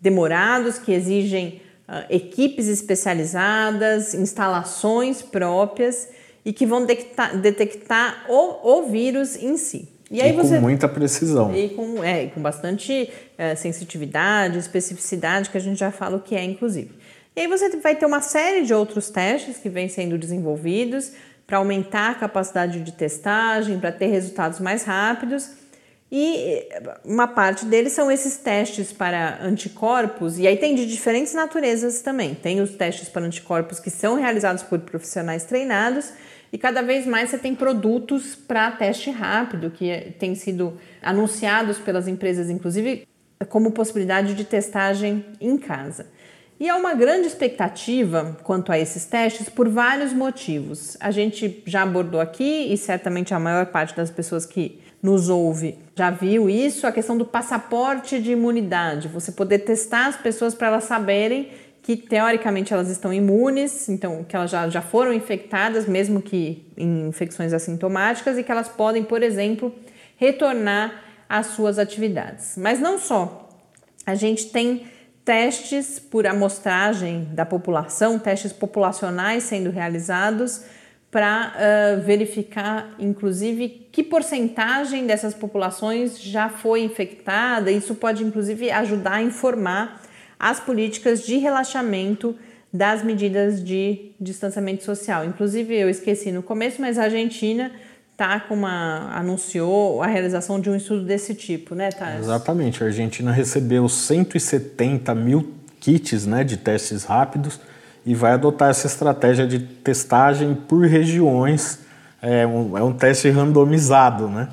demorados, 0.00 0.78
que 0.78 0.92
exigem 0.92 1.60
uh, 1.86 2.06
equipes 2.08 2.68
especializadas, 2.68 4.14
instalações 4.14 5.20
próprias 5.20 6.08
e 6.42 6.54
que 6.54 6.64
vão 6.64 6.86
detectar, 6.86 7.36
detectar 7.38 8.24
o, 8.30 8.78
o 8.78 8.82
vírus 8.88 9.36
em 9.36 9.58
si. 9.58 9.90
E, 10.10 10.22
aí 10.22 10.30
e 10.30 10.32
você, 10.32 10.54
com 10.54 10.62
muita 10.62 10.88
precisão. 10.88 11.54
E 11.54 11.70
com, 11.70 12.02
é, 12.02 12.26
com 12.26 12.40
bastante 12.40 13.10
é, 13.36 13.54
sensitividade, 13.56 14.56
especificidade, 14.56 15.50
que 15.50 15.58
a 15.58 15.60
gente 15.60 15.78
já 15.78 15.90
fala 15.90 16.16
o 16.16 16.20
que 16.20 16.34
é, 16.34 16.44
inclusive. 16.44 16.90
E 17.36 17.42
aí 17.42 17.46
você 17.48 17.68
vai 17.76 17.94
ter 17.94 18.06
uma 18.06 18.22
série 18.22 18.62
de 18.62 18.72
outros 18.72 19.10
testes 19.10 19.58
que 19.58 19.68
vêm 19.68 19.90
sendo 19.90 20.16
desenvolvidos 20.16 21.12
para 21.46 21.58
aumentar 21.58 22.12
a 22.12 22.14
capacidade 22.14 22.80
de 22.80 22.92
testagem, 22.92 23.78
para 23.78 23.92
ter 23.92 24.06
resultados 24.06 24.58
mais 24.58 24.84
rápidos. 24.84 25.50
E 26.10 26.66
uma 27.04 27.28
parte 27.28 27.66
deles 27.66 27.92
são 27.92 28.10
esses 28.10 28.38
testes 28.38 28.90
para 28.90 29.38
anticorpos, 29.42 30.38
e 30.38 30.46
aí 30.46 30.56
tem 30.56 30.74
de 30.74 30.86
diferentes 30.86 31.34
naturezas 31.34 32.00
também. 32.00 32.34
Tem 32.34 32.62
os 32.62 32.70
testes 32.70 33.10
para 33.10 33.26
anticorpos 33.26 33.78
que 33.78 33.90
são 33.90 34.14
realizados 34.14 34.62
por 34.62 34.78
profissionais 34.78 35.44
treinados, 35.44 36.12
e 36.50 36.56
cada 36.56 36.80
vez 36.80 37.04
mais 37.04 37.28
você 37.28 37.36
tem 37.36 37.54
produtos 37.54 38.34
para 38.34 38.70
teste 38.70 39.10
rápido 39.10 39.70
que 39.70 40.14
têm 40.18 40.34
sido 40.34 40.80
anunciados 41.02 41.76
pelas 41.76 42.08
empresas, 42.08 42.48
inclusive 42.48 43.06
como 43.50 43.72
possibilidade 43.72 44.32
de 44.32 44.44
testagem 44.44 45.22
em 45.38 45.58
casa. 45.58 46.06
E 46.58 46.70
há 46.70 46.76
uma 46.76 46.94
grande 46.94 47.26
expectativa 47.26 48.36
quanto 48.42 48.72
a 48.72 48.78
esses 48.78 49.04
testes 49.04 49.48
por 49.48 49.68
vários 49.68 50.12
motivos. 50.12 50.96
A 51.00 51.10
gente 51.10 51.62
já 51.66 51.82
abordou 51.82 52.18
aqui 52.18 52.72
e 52.72 52.78
certamente 52.78 53.34
a 53.34 53.38
maior 53.38 53.66
parte 53.66 53.94
das 53.94 54.10
pessoas 54.10 54.46
que 54.46 54.80
nos 55.02 55.28
ouve 55.28 55.78
já 55.94 56.10
viu 56.10 56.48
isso, 56.48 56.86
a 56.86 56.92
questão 56.92 57.16
do 57.16 57.26
passaporte 57.26 58.20
de 58.20 58.32
imunidade. 58.32 59.08
Você 59.08 59.32
poder 59.32 59.60
testar 59.60 60.06
as 60.06 60.16
pessoas 60.16 60.54
para 60.54 60.68
elas 60.68 60.84
saberem 60.84 61.50
que 61.82 61.96
teoricamente 61.96 62.72
elas 62.72 62.90
estão 62.90 63.12
imunes, 63.12 63.88
então 63.88 64.24
que 64.24 64.34
elas 64.34 64.50
já, 64.50 64.68
já 64.68 64.82
foram 64.82 65.12
infectadas, 65.12 65.86
mesmo 65.86 66.20
que 66.20 66.66
em 66.76 67.06
infecções 67.06 67.52
assintomáticas, 67.52 68.36
e 68.36 68.42
que 68.42 68.50
elas 68.50 68.68
podem, 68.68 69.04
por 69.04 69.22
exemplo, 69.22 69.72
retornar 70.16 71.04
às 71.28 71.46
suas 71.48 71.78
atividades. 71.78 72.54
Mas 72.56 72.80
não 72.80 72.98
só. 72.98 73.48
A 74.04 74.16
gente 74.16 74.46
tem 74.46 74.86
testes 75.26 75.98
por 75.98 76.24
amostragem 76.24 77.28
da 77.32 77.44
população, 77.44 78.16
testes 78.16 78.52
populacionais 78.52 79.42
sendo 79.42 79.70
realizados 79.70 80.62
para 81.10 81.52
uh, 81.52 82.00
verificar, 82.02 82.94
inclusive, 82.96 83.88
que 83.90 84.04
porcentagem 84.04 85.04
dessas 85.04 85.34
populações 85.34 86.20
já 86.20 86.48
foi 86.48 86.82
infectada. 86.82 87.72
Isso 87.72 87.96
pode, 87.96 88.22
inclusive, 88.22 88.70
ajudar 88.70 89.14
a 89.14 89.22
informar 89.22 90.00
as 90.38 90.60
políticas 90.60 91.26
de 91.26 91.38
relaxamento 91.38 92.36
das 92.72 93.02
medidas 93.02 93.64
de 93.64 94.12
distanciamento 94.20 94.84
social. 94.84 95.24
Inclusive, 95.24 95.74
eu 95.74 95.90
esqueci 95.90 96.30
no 96.30 96.42
começo, 96.42 96.80
mas 96.80 96.98
a 96.98 97.04
Argentina 97.04 97.72
tá 98.16 98.40
com 98.40 98.54
uma 98.54 99.10
anunciou 99.14 100.02
a 100.02 100.06
realização 100.06 100.58
de 100.58 100.70
um 100.70 100.76
estudo 100.76 101.04
desse 101.04 101.34
tipo, 101.34 101.74
né, 101.74 101.90
Thales? 101.90 102.20
Exatamente. 102.20 102.82
A 102.82 102.86
Argentina 102.86 103.30
recebeu 103.30 103.88
170 103.88 105.14
mil 105.14 105.54
kits, 105.78 106.26
né, 106.26 106.42
de 106.42 106.56
testes 106.56 107.04
rápidos 107.04 107.60
e 108.04 108.14
vai 108.14 108.32
adotar 108.32 108.70
essa 108.70 108.86
estratégia 108.86 109.46
de 109.46 109.58
testagem 109.58 110.54
por 110.54 110.86
regiões. 110.86 111.80
É 112.22 112.46
um, 112.46 112.78
é 112.78 112.82
um 112.82 112.92
teste 112.92 113.28
randomizado, 113.28 114.28
né, 114.28 114.48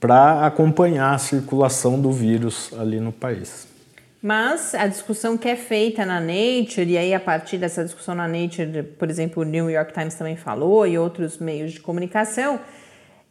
para 0.00 0.44
acompanhar 0.44 1.14
a 1.14 1.18
circulação 1.18 2.00
do 2.00 2.10
vírus 2.10 2.70
ali 2.78 2.98
no 2.98 3.12
país. 3.12 3.68
Mas 4.20 4.74
a 4.74 4.86
discussão 4.86 5.36
que 5.36 5.46
é 5.46 5.54
feita 5.54 6.04
na 6.04 6.18
Nature, 6.18 6.90
e 6.90 6.96
aí 6.96 7.14
a 7.14 7.20
partir 7.20 7.58
dessa 7.58 7.84
discussão 7.84 8.14
na 8.14 8.26
Nature, 8.26 8.82
por 8.98 9.10
exemplo, 9.10 9.42
o 9.42 9.46
New 9.46 9.70
York 9.70 9.92
Times 9.92 10.14
também 10.14 10.34
falou 10.34 10.86
e 10.86 10.98
outros 10.98 11.38
meios 11.38 11.72
de 11.72 11.80
comunicação, 11.80 12.58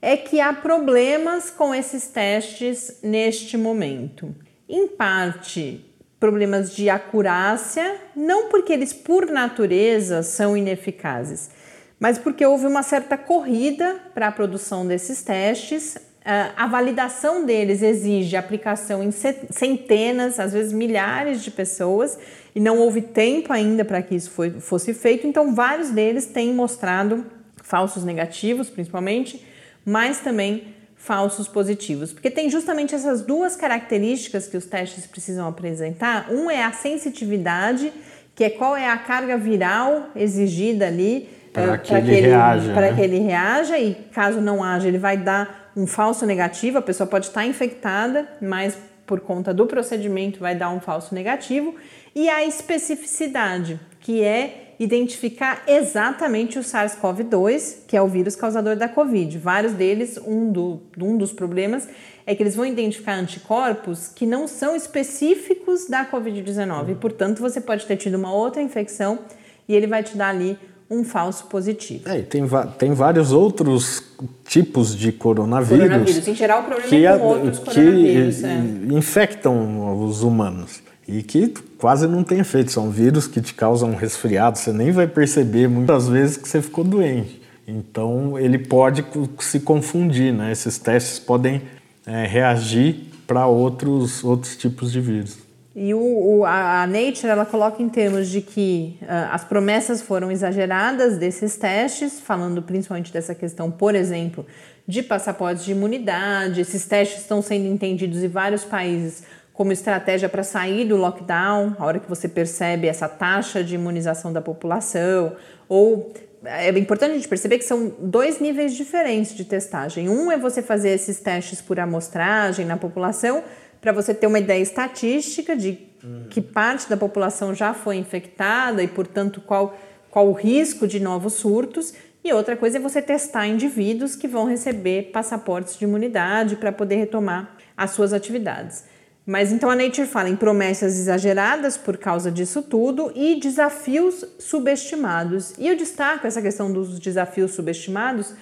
é 0.06 0.18
que 0.18 0.42
há 0.42 0.52
problemas 0.52 1.50
com 1.50 1.74
esses 1.74 2.08
testes 2.08 3.00
neste 3.02 3.56
momento. 3.56 4.36
Em 4.68 4.86
parte, 4.86 5.80
problemas 6.20 6.76
de 6.76 6.90
acurácia, 6.90 8.02
não 8.14 8.50
porque 8.50 8.74
eles 8.74 8.92
por 8.92 9.28
natureza 9.28 10.22
são 10.22 10.58
ineficazes, 10.58 11.50
mas 11.98 12.18
porque 12.18 12.46
houve 12.46 12.66
uma 12.66 12.84
certa 12.84 13.18
corrida 13.18 13.96
para 14.14 14.28
a 14.28 14.32
produção 14.34 14.86
desses 14.86 15.24
testes. 15.24 15.98
Ah, 16.26 16.52
a 16.58 16.68
validação 16.68 17.46
deles 17.46 17.82
exige 17.82 18.36
aplicação 18.36 19.02
em 19.02 19.12
centenas, 19.12 20.38
às 20.38 20.52
vezes 20.52 20.74
milhares 20.74 21.42
de 21.42 21.50
pessoas, 21.50 22.20
e 22.54 22.60
não 22.60 22.78
houve 22.80 23.02
tempo 23.02 23.54
ainda 23.54 23.86
para 23.86 24.02
que 24.02 24.16
isso 24.16 24.32
fosse 24.60 24.94
feito, 24.94 25.26
então 25.26 25.56
vários 25.56 25.92
deles 25.92 26.26
têm 26.26 26.54
mostrado 26.54 27.26
falsos 27.64 28.04
negativos, 28.04 28.70
principalmente 28.70 29.53
mas 29.86 30.20
também 30.20 30.74
falsos 30.96 31.48
positivos, 31.48 32.14
porque 32.14 32.30
tem 32.30 32.50
justamente 32.50 32.96
essas 32.96 33.22
duas 33.22 33.58
características 33.58 34.48
que 34.48 34.56
os 34.56 34.66
testes 34.66 35.06
precisam 35.06 35.48
apresentar. 35.48 36.32
Um 36.32 36.50
é 36.50 36.64
a 36.64 36.72
sensitividade, 36.72 37.92
que 38.34 38.44
é 38.44 38.50
qual 38.50 38.76
é 38.76 38.90
a 38.90 38.98
carga 38.98 39.38
viral 39.38 40.10
exigida 40.16 40.88
ali 40.88 41.30
para 41.52 41.78
que, 41.78 41.94
ele 41.94 42.22
reaja, 42.22 42.74
para 42.74 42.90
né? 42.90 42.96
que 42.96 43.02
ele 43.02 43.20
reaja 43.20 43.78
e 43.78 43.94
caso 44.12 44.42
não 44.42 44.64
haja, 44.64 44.88
ele 44.88 44.98
vai 44.98 45.18
dar 45.18 45.72
um 45.76 45.86
falso 45.86 46.26
negativo. 46.26 46.78
A 46.78 46.82
pessoa 46.82 47.06
pode 47.06 47.28
estar 47.28 47.46
infectada, 47.46 48.28
mas 48.42 48.78
por 49.06 49.20
conta 49.20 49.54
do 49.54 49.68
procedimento 49.68 50.40
vai 50.40 50.56
dar 50.56 50.70
um 50.70 50.80
falso 50.80 51.14
negativo. 51.14 51.76
E 52.16 52.30
a 52.30 52.44
especificidade, 52.46 53.80
que 54.00 54.24
é 54.24 54.73
identificar 54.80 55.64
exatamente 55.68 56.58
o 56.58 56.62
SARS-CoV-2, 56.62 57.86
que 57.88 57.96
é 57.96 58.02
o 58.02 58.08
vírus 58.08 58.36
causador 58.36 58.76
da 58.76 58.90
Covid. 58.90 59.38
Vários 59.38 59.74
deles, 59.74 60.20
um, 60.26 60.52
do, 60.52 60.82
um 61.00 61.18
dos 61.18 61.32
problemas 61.32 61.88
é 62.26 62.34
que 62.34 62.42
eles 62.42 62.56
vão 62.56 62.66
identificar 62.66 63.16
anticorpos 63.16 64.08
que 64.08 64.26
não 64.26 64.48
são 64.48 64.76
específicos 64.76 65.88
da 65.88 66.06
Covid-19. 66.06 66.92
E, 66.92 66.96
portanto, 66.96 67.40
você 67.40 67.60
pode 67.60 67.86
ter 67.86 67.98
tido 67.98 68.16
uma 68.16 68.34
outra 68.34 68.62
infecção 68.62 69.20
e 69.68 69.76
ele 69.76 69.88
vai 69.88 70.04
te 70.04 70.18
dar 70.18 70.30
ali 70.30 70.58
um 70.90 71.04
falso 71.04 71.46
positivo. 71.48 72.08
É, 72.08 72.22
tem, 72.22 72.44
tem 72.78 72.94
vários 72.94 73.32
outros 73.32 74.04
tipos 74.46 74.96
de 74.96 75.12
coronavírus. 75.12 75.88
Coronavírus. 75.88 76.28
Em 76.28 76.36
geral, 76.36 76.62
o 76.62 76.64
problema 76.64 76.90
que, 76.90 77.06
é 77.06 77.18
com 77.18 77.26
outros 77.26 77.60
que 77.60 77.66
coronavírus. 77.66 78.44
É. 78.44 78.58
infectam 78.92 80.06
os 80.06 80.22
humanos 80.22 80.82
e 81.08 81.22
que 81.24 81.54
quase 81.78 82.08
não 82.08 82.24
tem 82.24 82.40
efeito. 82.40 82.72
São 82.72 82.90
vírus 82.90 83.28
que 83.28 83.42
te 83.42 83.54
causam 83.54 83.96
resfriado, 83.96 84.58
você 84.58 84.72
nem 84.72 84.92
vai 84.92 85.08
perceber 85.08 85.68
muitas 85.68 86.08
vezes 86.08 86.38
que 86.38 86.48
você 86.48 86.62
ficou 86.62 86.84
doente. 86.84 87.42
Então 87.68 88.38
ele 88.38 88.58
pode 88.58 89.06
se 89.40 89.60
confundir, 89.60 90.34
né? 90.34 90.52
Esses 90.52 90.78
testes 90.78 91.20
podem 91.20 91.62
é, 92.06 92.26
reagir 92.26 93.12
para 93.26 93.48
outros, 93.48 94.24
outros 94.24 94.56
tipos 94.58 94.92
de 94.92 95.00
vírus. 95.00 95.38
E 95.76 95.92
o, 95.94 96.00
o, 96.00 96.46
a 96.46 96.86
Nature 96.86 97.30
ela 97.30 97.46
coloca 97.46 97.82
em 97.82 97.90
termos 97.90 98.30
de 98.30 98.42
que 98.42 98.96
uh, 99.02 99.32
as 99.32 99.44
promessas 99.44 100.04
foram 100.04 100.32
exageradas 100.32 101.18
desses 101.18 101.56
testes, 101.56 102.20
falando 102.20 102.62
principalmente 102.62 103.12
dessa 103.12 103.34
questão, 103.34 103.72
por 103.72 103.96
exemplo, 103.96 104.46
de 104.88 105.02
passaportes 105.02 105.66
de 105.66 105.72
imunidade. 105.72 106.62
Esses 106.62 106.86
testes 106.86 107.22
estão 107.22 107.42
sendo 107.42 107.66
entendidos 107.66 108.22
em 108.22 108.28
vários 108.28 108.64
países 108.64 109.24
como 109.54 109.72
estratégia 109.72 110.28
para 110.28 110.44
sair 110.44 110.86
do 110.86 110.98
lockdown, 110.98 111.76
a 111.78 111.86
hora 111.86 112.00
que 112.00 112.10
você 112.10 112.28
percebe 112.28 112.88
essa 112.88 113.08
taxa 113.08 113.64
de 113.64 113.76
imunização 113.76 114.34
da 114.34 114.42
população, 114.42 115.36
ou 115.70 116.12
é 116.44 116.70
importante 116.78 117.12
a 117.12 117.14
gente 117.16 117.28
perceber 117.28 117.58
que 117.58 117.64
são 117.64 117.94
dois 118.00 118.40
níveis 118.40 118.74
diferentes 118.74 119.34
de 119.34 119.46
testagem. 119.46 120.10
Um 120.10 120.32
é 120.32 120.38
você 120.38 120.62
fazer 120.62 120.90
esses 120.90 121.20
testes 121.20 121.62
por 121.62 121.80
amostragem 121.80 122.66
na 122.66 122.76
população, 122.76 123.44
para 123.80 123.92
você 123.92 124.14
ter 124.14 124.28
uma 124.28 124.40
ideia 124.40 124.62
estatística 124.62 125.56
de 125.56 125.94
que 126.30 126.42
parte 126.42 126.90
da 126.90 126.98
população 126.98 127.54
já 127.54 127.74
foi 127.74 127.96
infectada 127.96 128.84
e, 128.84 128.88
portanto, 128.88 129.40
qual, 129.40 129.78
qual 130.10 130.28
o 130.28 130.34
risco 130.34 130.88
de 130.88 131.00
novos 131.00 131.34
surtos. 131.34 131.94
E 132.24 132.34
outra 132.34 132.58
coisa 132.58 132.78
é 132.78 132.80
você 132.80 133.02
testar 133.02 133.48
indivíduos 133.48 134.16
que 134.16 134.28
vão 134.28 134.46
receber 134.46 135.12
passaportes 135.12 135.78
de 135.78 135.84
imunidade 135.86 136.56
para 136.56 136.72
poder 136.72 136.96
retomar 136.96 137.56
as 137.76 137.92
suas 137.92 138.14
atividades. 138.14 138.86
Mas 139.26 139.54
então 139.54 139.70
a 139.70 139.76
Nature 139.76 140.06
fala 140.06 140.30
em 140.30 140.36
promessas 140.36 141.00
exageradas 141.00 141.78
por 141.78 141.98
causa 141.98 142.30
disso 142.30 142.62
tudo 142.62 143.12
e 143.16 143.40
desafios 143.40 144.26
subestimados. 144.38 145.54
E 145.58 145.68
eu 145.68 145.78
destaco 145.78 146.28
essa 146.28 146.42
questão 146.42 146.72
dos 146.72 147.00
desafios 147.00 147.52
subestimados 147.52 148.34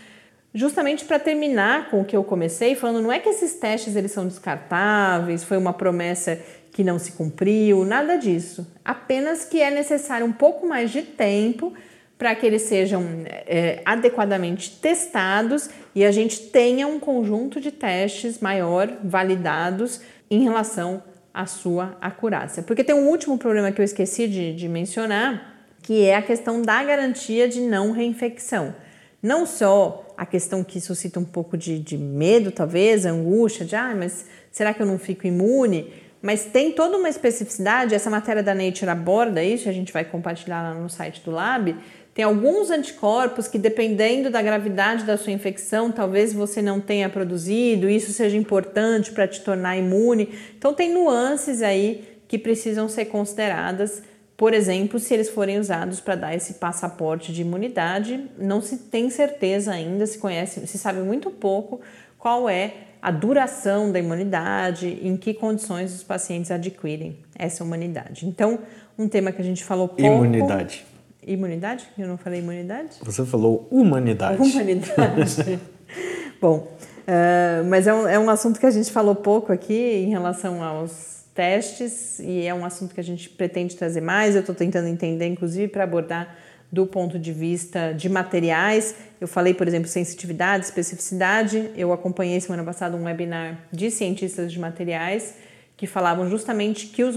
justamente 0.53 1.05
para 1.05 1.19
terminar 1.19 1.89
com 1.89 2.01
o 2.01 2.05
que 2.05 2.15
eu 2.15 2.23
comecei 2.23 2.75
falando, 2.75 3.03
não 3.03 3.11
é 3.11 3.19
que 3.19 3.29
esses 3.29 3.53
testes 3.53 3.95
eles 3.95 4.11
são 4.11 4.27
descartáveis, 4.27 5.43
foi 5.43 5.57
uma 5.57 5.71
promessa 5.71 6.37
que 6.71 6.83
não 6.83 6.99
se 6.99 7.13
cumpriu, 7.13 7.85
nada 7.85 8.17
disso. 8.17 8.67
Apenas 8.83 9.45
que 9.45 9.61
é 9.61 9.71
necessário 9.71 10.25
um 10.25 10.31
pouco 10.31 10.67
mais 10.67 10.91
de 10.91 11.03
tempo 11.03 11.73
para 12.17 12.35
que 12.35 12.45
eles 12.45 12.63
sejam 12.63 13.03
é, 13.25 13.81
adequadamente 13.83 14.77
testados 14.79 15.69
e 15.95 16.05
a 16.05 16.11
gente 16.11 16.39
tenha 16.49 16.87
um 16.87 16.99
conjunto 16.99 17.59
de 17.59 17.71
testes 17.71 18.39
maior 18.39 18.91
validados 19.03 20.01
em 20.31 20.41
relação 20.41 21.03
à 21.33 21.45
sua 21.45 21.97
acurácia. 21.99 22.63
Porque 22.63 22.83
tem 22.83 22.95
um 22.95 23.09
último 23.09 23.37
problema 23.37 23.71
que 23.71 23.81
eu 23.81 23.85
esqueci 23.85 24.27
de, 24.27 24.55
de 24.55 24.67
mencionar, 24.69 25.57
que 25.83 26.05
é 26.05 26.15
a 26.15 26.21
questão 26.21 26.61
da 26.61 26.81
garantia 26.83 27.49
de 27.49 27.59
não 27.59 27.91
reinfecção. 27.91 28.73
Não 29.21 29.45
só 29.45 30.07
a 30.17 30.25
questão 30.25 30.63
que 30.63 30.79
suscita 30.79 31.19
um 31.19 31.25
pouco 31.25 31.57
de, 31.57 31.77
de 31.77 31.97
medo, 31.97 32.49
talvez, 32.51 33.05
angústia, 33.05 33.65
de 33.65 33.75
ah, 33.75 33.93
mas 33.95 34.25
será 34.51 34.73
que 34.73 34.81
eu 34.81 34.85
não 34.85 34.97
fico 34.97 35.27
imune? 35.27 35.91
mas 36.21 36.45
tem 36.45 36.71
toda 36.71 36.97
uma 36.97 37.09
especificidade. 37.09 37.95
Essa 37.95 38.09
matéria 38.09 38.43
da 38.43 38.53
Nature 38.53 38.89
aborda 38.89 39.43
isso, 39.43 39.67
a 39.67 39.71
gente 39.71 39.91
vai 39.91 40.05
compartilhar 40.05 40.61
lá 40.61 40.73
no 40.73 40.89
site 40.89 41.21
do 41.21 41.31
Lab. 41.31 41.75
Tem 42.13 42.25
alguns 42.25 42.69
anticorpos 42.69 43.47
que, 43.47 43.57
dependendo 43.57 44.29
da 44.29 44.41
gravidade 44.41 45.05
da 45.05 45.17
sua 45.17 45.31
infecção, 45.31 45.91
talvez 45.91 46.33
você 46.33 46.61
não 46.61 46.81
tenha 46.81 47.07
produzido, 47.07 47.89
isso 47.89 48.11
seja 48.11 48.35
importante 48.35 49.11
para 49.11 49.27
te 49.27 49.41
tornar 49.41 49.77
imune. 49.77 50.29
Então, 50.57 50.73
tem 50.73 50.93
nuances 50.93 51.61
aí 51.61 52.03
que 52.27 52.37
precisam 52.37 52.89
ser 52.89 53.05
consideradas. 53.05 54.03
Por 54.35 54.53
exemplo, 54.53 54.99
se 54.99 55.13
eles 55.13 55.29
forem 55.29 55.57
usados 55.57 56.01
para 56.01 56.15
dar 56.15 56.35
esse 56.35 56.55
passaporte 56.55 57.31
de 57.31 57.41
imunidade, 57.41 58.25
não 58.37 58.61
se 58.61 58.77
tem 58.77 59.09
certeza 59.09 59.71
ainda, 59.71 60.05
se 60.05 60.17
conhece, 60.17 60.65
se 60.67 60.77
sabe 60.77 60.99
muito 61.01 61.29
pouco 61.29 61.79
qual 62.17 62.49
é 62.49 62.73
a 63.01 63.09
duração 63.09 63.91
da 63.91 63.99
imunidade, 63.99 64.99
em 65.01 65.15
que 65.15 65.33
condições 65.33 65.93
os 65.93 66.03
pacientes 66.03 66.51
adquirem 66.51 67.17
essa 67.37 67.63
imunidade. 67.63 68.27
Então, 68.27 68.59
um 68.97 69.07
tema 69.07 69.31
que 69.31 69.41
a 69.41 69.45
gente 69.45 69.63
falou 69.63 69.87
pouco. 69.87 70.03
Imunidade. 70.03 70.85
Imunidade? 71.25 71.85
Eu 71.97 72.07
não 72.07 72.17
falei 72.17 72.39
imunidade? 72.39 72.97
Você 73.03 73.25
falou 73.25 73.67
humanidade. 73.69 74.41
Humanidade. 74.41 75.59
Bom, 76.41 76.75
uh, 77.01 77.63
mas 77.69 77.85
é 77.85 77.93
um, 77.93 78.07
é 78.07 78.17
um 78.17 78.29
assunto 78.29 78.59
que 78.59 78.65
a 78.65 78.71
gente 78.71 78.91
falou 78.91 79.13
pouco 79.13 79.53
aqui 79.53 79.73
em 79.73 80.09
relação 80.09 80.63
aos 80.63 81.25
testes 81.35 82.19
e 82.19 82.45
é 82.45 82.53
um 82.53 82.65
assunto 82.65 82.93
que 82.93 82.99
a 82.99 83.03
gente 83.03 83.29
pretende 83.29 83.75
trazer 83.75 84.01
mais. 84.01 84.35
Eu 84.35 84.41
estou 84.41 84.55
tentando 84.55 84.87
entender, 84.87 85.27
inclusive, 85.27 85.67
para 85.67 85.83
abordar 85.83 86.35
do 86.71 86.87
ponto 86.87 87.19
de 87.19 87.31
vista 87.31 87.93
de 87.93 88.09
materiais. 88.09 88.95
Eu 89.19 89.27
falei, 89.27 89.53
por 89.53 89.67
exemplo, 89.67 89.87
sensitividade, 89.87 90.65
especificidade. 90.65 91.69
Eu 91.75 91.93
acompanhei 91.93 92.39
semana 92.39 92.63
passada 92.63 92.95
um 92.97 93.03
webinar 93.03 93.59
de 93.71 93.91
cientistas 93.91 94.51
de 94.51 94.59
materiais 94.59 95.35
que 95.75 95.85
falavam 95.85 96.29
justamente 96.29 96.87
que 96.87 97.03
os 97.03 97.15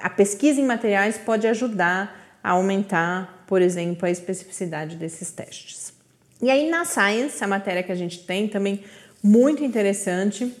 a 0.00 0.10
pesquisa 0.10 0.60
em 0.60 0.66
materiais 0.66 1.18
pode 1.18 1.46
ajudar 1.46 2.21
a 2.42 2.50
aumentar, 2.50 3.44
por 3.46 3.62
exemplo, 3.62 4.06
a 4.06 4.10
especificidade 4.10 4.96
desses 4.96 5.30
testes. 5.30 5.92
E 6.40 6.50
aí 6.50 6.68
na 6.68 6.84
Science, 6.84 7.42
a 7.42 7.46
matéria 7.46 7.82
que 7.82 7.92
a 7.92 7.96
gente 7.96 8.24
tem 8.24 8.48
também 8.48 8.82
muito 9.22 9.62
interessante, 9.62 10.52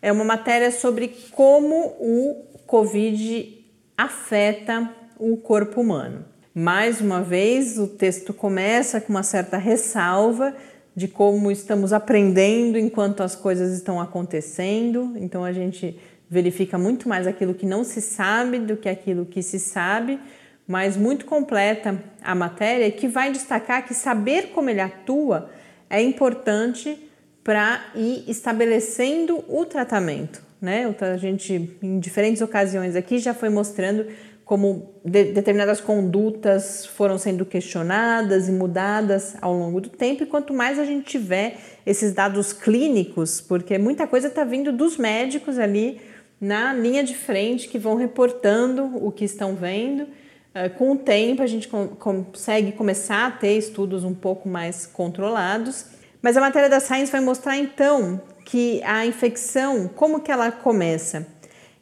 é 0.00 0.10
uma 0.10 0.24
matéria 0.24 0.70
sobre 0.70 1.08
como 1.32 1.74
o 1.98 2.44
COVID 2.66 3.64
afeta 3.96 4.90
o 5.18 5.36
corpo 5.36 5.80
humano. 5.80 6.24
Mais 6.54 7.00
uma 7.00 7.22
vez, 7.22 7.78
o 7.78 7.86
texto 7.86 8.32
começa 8.32 9.00
com 9.00 9.10
uma 9.10 9.22
certa 9.22 9.58
ressalva 9.58 10.54
de 10.94 11.06
como 11.06 11.50
estamos 11.50 11.92
aprendendo 11.92 12.78
enquanto 12.78 13.22
as 13.22 13.36
coisas 13.36 13.74
estão 13.74 14.00
acontecendo. 14.00 15.12
Então 15.16 15.44
a 15.44 15.52
gente 15.52 15.98
verifica 16.28 16.78
muito 16.78 17.08
mais 17.08 17.26
aquilo 17.26 17.52
que 17.52 17.66
não 17.66 17.84
se 17.84 18.00
sabe 18.00 18.58
do 18.58 18.76
que 18.76 18.88
aquilo 18.88 19.26
que 19.26 19.42
se 19.42 19.58
sabe, 19.58 20.18
mas 20.66 20.96
muito 20.96 21.24
completa 21.24 22.02
a 22.22 22.34
matéria 22.34 22.90
que 22.90 23.06
vai 23.06 23.30
destacar 23.30 23.86
que 23.86 23.94
saber 23.94 24.48
como 24.48 24.68
ele 24.68 24.80
atua 24.80 25.50
é 25.88 26.02
importante 26.02 26.98
para 27.44 27.80
ir 27.94 28.24
estabelecendo 28.26 29.44
o 29.48 29.64
tratamento. 29.64 30.42
Né? 30.60 30.92
A 31.00 31.16
gente, 31.16 31.78
em 31.80 32.00
diferentes 32.00 32.42
ocasiões 32.42 32.96
aqui, 32.96 33.18
já 33.18 33.32
foi 33.32 33.48
mostrando 33.48 34.06
como 34.44 34.94
de, 35.04 35.24
determinadas 35.24 35.80
condutas 35.80 36.86
foram 36.86 37.18
sendo 37.18 37.44
questionadas 37.44 38.48
e 38.48 38.52
mudadas 38.52 39.36
ao 39.42 39.52
longo 39.52 39.80
do 39.80 39.88
tempo, 39.88 40.22
e 40.22 40.26
quanto 40.26 40.54
mais 40.54 40.78
a 40.78 40.84
gente 40.84 41.04
tiver 41.04 41.58
esses 41.84 42.12
dados 42.12 42.52
clínicos, 42.52 43.40
porque 43.40 43.76
muita 43.76 44.06
coisa 44.06 44.28
está 44.28 44.44
vindo 44.44 44.72
dos 44.72 44.96
médicos 44.96 45.58
ali 45.58 46.00
na 46.40 46.72
linha 46.72 47.02
de 47.02 47.14
frente 47.14 47.68
que 47.68 47.78
vão 47.78 47.96
reportando 47.96 49.04
o 49.04 49.10
que 49.10 49.24
estão 49.24 49.56
vendo. 49.56 50.06
Eh, 50.56 50.70
com 50.70 50.92
o 50.92 50.96
tempo, 50.96 51.42
a 51.42 51.46
gente 51.46 51.68
consegue 51.98 52.72
começar 52.72 53.26
a 53.26 53.30
ter 53.30 53.58
estudos 53.58 54.04
um 54.04 54.14
pouco 54.14 54.48
mais 54.48 54.86
controlados. 54.86 55.84
Mas 56.22 56.34
a 56.34 56.40
matéria 56.40 56.70
da 56.70 56.80
Science 56.80 57.12
vai 57.12 57.20
mostrar 57.20 57.58
então 57.58 58.18
que 58.42 58.82
a 58.82 59.04
infecção, 59.04 59.86
como 59.86 60.20
que 60.20 60.32
ela 60.32 60.50
começa? 60.50 61.26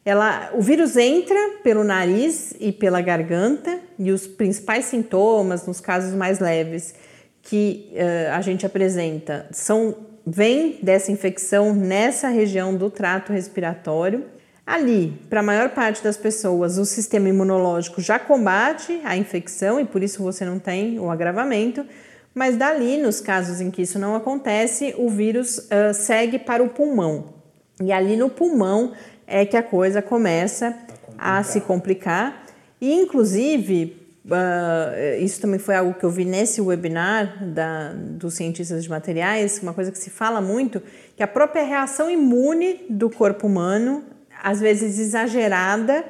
Ela, 0.03 0.51
o 0.53 0.61
vírus 0.61 0.97
entra 0.97 1.39
pelo 1.63 1.85
nariz 1.85 2.53
e 2.59 2.73
pela 2.73 2.99
garganta 2.99 3.79
e 3.97 4.11
os 4.11 4.27
principais 4.27 4.85
sintomas, 4.85 5.65
nos 5.65 5.79
casos 5.79 6.13
mais 6.13 6.39
leves, 6.39 6.93
que 7.41 7.89
uh, 7.93 8.33
a 8.33 8.41
gente 8.41 8.65
apresenta 8.65 9.47
são 9.51 9.95
vem 10.27 10.79
dessa 10.81 11.11
infecção 11.11 11.73
nessa 11.73 12.27
região 12.27 12.75
do 12.75 12.89
trato 12.89 13.31
respiratório. 13.31 14.25
Ali, 14.65 15.13
para 15.29 15.41
a 15.41 15.43
maior 15.43 15.69
parte 15.69 16.03
das 16.03 16.17
pessoas, 16.17 16.79
o 16.79 16.85
sistema 16.85 17.29
imunológico 17.29 18.01
já 18.01 18.17
combate 18.17 18.99
a 19.03 19.15
infecção 19.15 19.79
e 19.79 19.85
por 19.85 20.01
isso 20.01 20.23
você 20.23 20.43
não 20.43 20.57
tem 20.57 20.99
o 20.99 21.11
agravamento. 21.11 21.85
Mas 22.33 22.57
dali, 22.57 22.97
nos 22.97 23.21
casos 23.21 23.61
em 23.61 23.69
que 23.69 23.83
isso 23.83 23.99
não 23.99 24.15
acontece, 24.15 24.95
o 24.97 25.07
vírus 25.07 25.59
uh, 25.59 25.93
segue 25.93 26.39
para 26.39 26.63
o 26.63 26.69
pulmão. 26.69 27.35
E 27.81 27.91
ali 27.91 28.17
no 28.17 28.29
pulmão 28.29 28.93
é 29.27 29.45
que 29.45 29.55
a 29.55 29.61
coisa 29.61 30.01
começa 30.01 30.75
a 31.17 31.43
se 31.43 31.61
complicar. 31.61 32.45
E, 32.81 32.91
inclusive, 32.91 33.95
uh, 34.25 35.23
isso 35.23 35.39
também 35.39 35.59
foi 35.59 35.75
algo 35.75 35.93
que 35.93 36.03
eu 36.03 36.09
vi 36.09 36.25
nesse 36.25 36.59
webinar 36.59 37.45
da, 37.53 37.93
dos 37.93 38.33
cientistas 38.33 38.83
de 38.83 38.89
materiais, 38.89 39.59
uma 39.61 39.73
coisa 39.73 39.91
que 39.91 39.97
se 39.97 40.09
fala 40.09 40.41
muito, 40.41 40.81
que 41.15 41.21
a 41.21 41.27
própria 41.27 41.63
reação 41.63 42.09
imune 42.09 42.85
do 42.89 43.09
corpo 43.09 43.47
humano, 43.47 44.03
às 44.45 44.61
vezes 44.61 44.99
exagerada, 44.99 46.05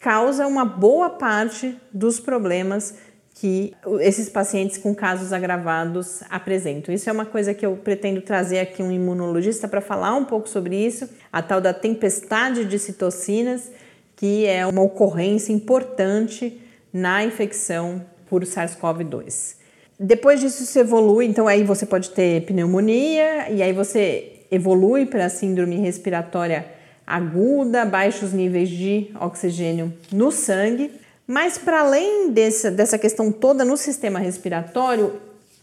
causa 0.00 0.44
uma 0.44 0.64
boa 0.64 1.08
parte 1.08 1.80
dos 1.92 2.18
problemas 2.18 2.96
que 3.36 3.74
esses 4.00 4.28
pacientes 4.28 4.76
com 4.76 4.92
casos 4.92 5.32
agravados 5.32 6.20
apresentam. 6.28 6.92
Isso 6.92 7.08
é 7.08 7.12
uma 7.12 7.24
coisa 7.24 7.54
que 7.54 7.64
eu 7.64 7.76
pretendo 7.76 8.20
trazer 8.22 8.58
aqui 8.58 8.82
um 8.82 8.90
imunologista 8.90 9.68
para 9.68 9.80
falar 9.80 10.16
um 10.16 10.24
pouco 10.24 10.48
sobre 10.48 10.74
isso, 10.74 11.08
a 11.32 11.40
tal 11.40 11.60
da 11.60 11.72
tempestade 11.72 12.64
de 12.64 12.76
citocinas, 12.76 13.70
que 14.16 14.44
é 14.46 14.66
uma 14.66 14.82
ocorrência 14.82 15.52
importante 15.52 16.60
na 16.92 17.22
infecção 17.22 18.04
por 18.28 18.42
SARS-CoV-2. 18.42 19.58
Depois 20.00 20.40
disso 20.40 20.66
se 20.66 20.80
evolui, 20.80 21.26
então 21.26 21.46
aí 21.46 21.62
você 21.62 21.86
pode 21.86 22.10
ter 22.10 22.44
pneumonia 22.46 23.48
e 23.48 23.62
aí 23.62 23.72
você 23.72 24.42
evolui 24.50 25.06
para 25.06 25.26
a 25.26 25.28
síndrome 25.28 25.76
respiratória 25.76 26.74
aguda, 27.06 27.84
baixos 27.84 28.32
níveis 28.32 28.68
de 28.68 29.10
oxigênio 29.20 29.92
no 30.10 30.32
sangue. 30.32 30.90
Mas 31.26 31.58
para 31.58 31.80
além 31.80 32.30
dessa, 32.30 32.70
dessa 32.70 32.98
questão 32.98 33.30
toda 33.30 33.64
no 33.64 33.76
sistema 33.76 34.18
respiratório, 34.18 35.14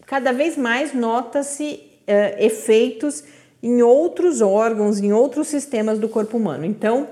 cada 0.06 0.32
vez 0.32 0.56
mais 0.56 0.94
nota-se 0.94 1.80
uh, 2.08 2.42
efeitos 2.42 3.24
em 3.62 3.82
outros 3.82 4.40
órgãos, 4.40 5.00
em 5.00 5.12
outros 5.12 5.48
sistemas 5.48 5.98
do 5.98 6.08
corpo 6.08 6.36
humano. 6.36 6.66
Então, 6.66 7.08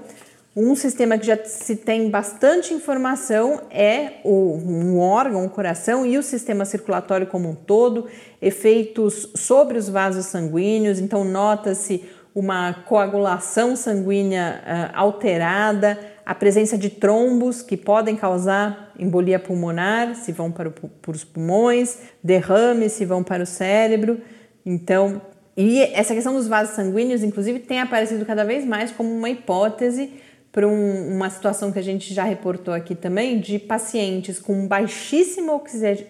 um 0.55 0.75
sistema 0.75 1.17
que 1.17 1.27
já 1.27 1.39
se 1.45 1.77
tem 1.77 2.11
bastante 2.11 2.75
informação 2.75 3.63
é 3.71 4.21
o, 4.23 4.59
um 4.59 4.99
órgão, 4.99 5.47
o 5.47 5.49
coração 5.49 6.05
e 6.05 6.19
o 6.19 6.23
sistema 6.23 6.67
circulatório 6.67 7.27
como 7.27 7.49
um 7.49 7.55
todo, 7.55 8.07
efeitos 8.41 9.31
sobre 9.35 9.79
os 9.79 9.89
vasos 9.89 10.27
sanguíneos, 10.27 10.99
então 10.99 11.25
nota-se 11.25 12.05
uma 12.35 12.73
coagulação 12.73 13.77
sanguínea 13.77 14.63
uh, 14.63 14.99
alterada, 14.99 15.99
a 16.25 16.35
presença 16.35 16.79
de 16.79 16.89
trombos 16.89 17.63
que 17.63 17.77
podem 17.77 18.17
causar 18.17 18.93
embolia 18.99 19.39
pulmonar, 19.39 20.15
se 20.15 20.33
vão 20.33 20.51
para, 20.51 20.69
o, 20.69 20.73
para 20.73 21.11
os 21.11 21.25
pulmões, 21.25 21.99
derrames 22.23 22.93
se 22.93 23.05
vão 23.05 23.23
para 23.23 23.43
o 23.43 23.47
cérebro. 23.47 24.21
Então, 24.65 25.21
e 25.57 25.81
essa 25.81 26.15
questão 26.15 26.35
dos 26.35 26.47
vasos 26.47 26.75
sanguíneos, 26.75 27.23
inclusive, 27.23 27.59
tem 27.59 27.81
aparecido 27.81 28.25
cada 28.25 28.45
vez 28.45 28.65
mais 28.65 28.91
como 28.91 29.11
uma 29.11 29.29
hipótese 29.29 30.13
para 30.51 30.69
um, 30.69 31.15
uma 31.15 31.31
situação 31.31 31.73
que 31.73 31.79
a 31.79 31.83
gente 31.83 32.13
já 32.13 32.25
reportou 32.25 32.73
aqui 32.73 32.95
também, 32.95 33.41
de 33.41 33.59
pacientes 33.59 34.39
com 34.39 34.67
baixíssima 34.67 35.61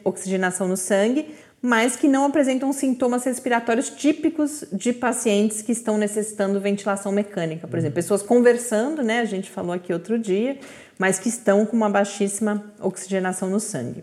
oxigenação 0.04 0.68
no 0.68 0.76
sangue, 0.76 1.28
mas 1.62 1.94
que 1.94 2.08
não 2.08 2.24
apresentam 2.24 2.72
sintomas 2.72 3.22
respiratórios 3.22 3.88
típicos 3.88 4.64
de 4.72 4.92
pacientes 4.92 5.62
que 5.62 5.70
estão 5.70 5.96
necessitando 5.96 6.60
ventilação 6.60 7.12
mecânica. 7.12 7.68
Por 7.68 7.78
exemplo, 7.78 7.94
pessoas 7.94 8.20
conversando, 8.20 9.00
né? 9.04 9.20
A 9.20 9.24
gente 9.24 9.48
falou 9.48 9.72
aqui 9.72 9.92
outro 9.92 10.18
dia, 10.18 10.58
mas 10.98 11.20
que 11.20 11.28
estão 11.28 11.64
com 11.64 11.76
uma 11.76 11.88
baixíssima 11.88 12.64
oxigenação 12.80 13.48
no 13.48 13.60
sangue. 13.60 14.02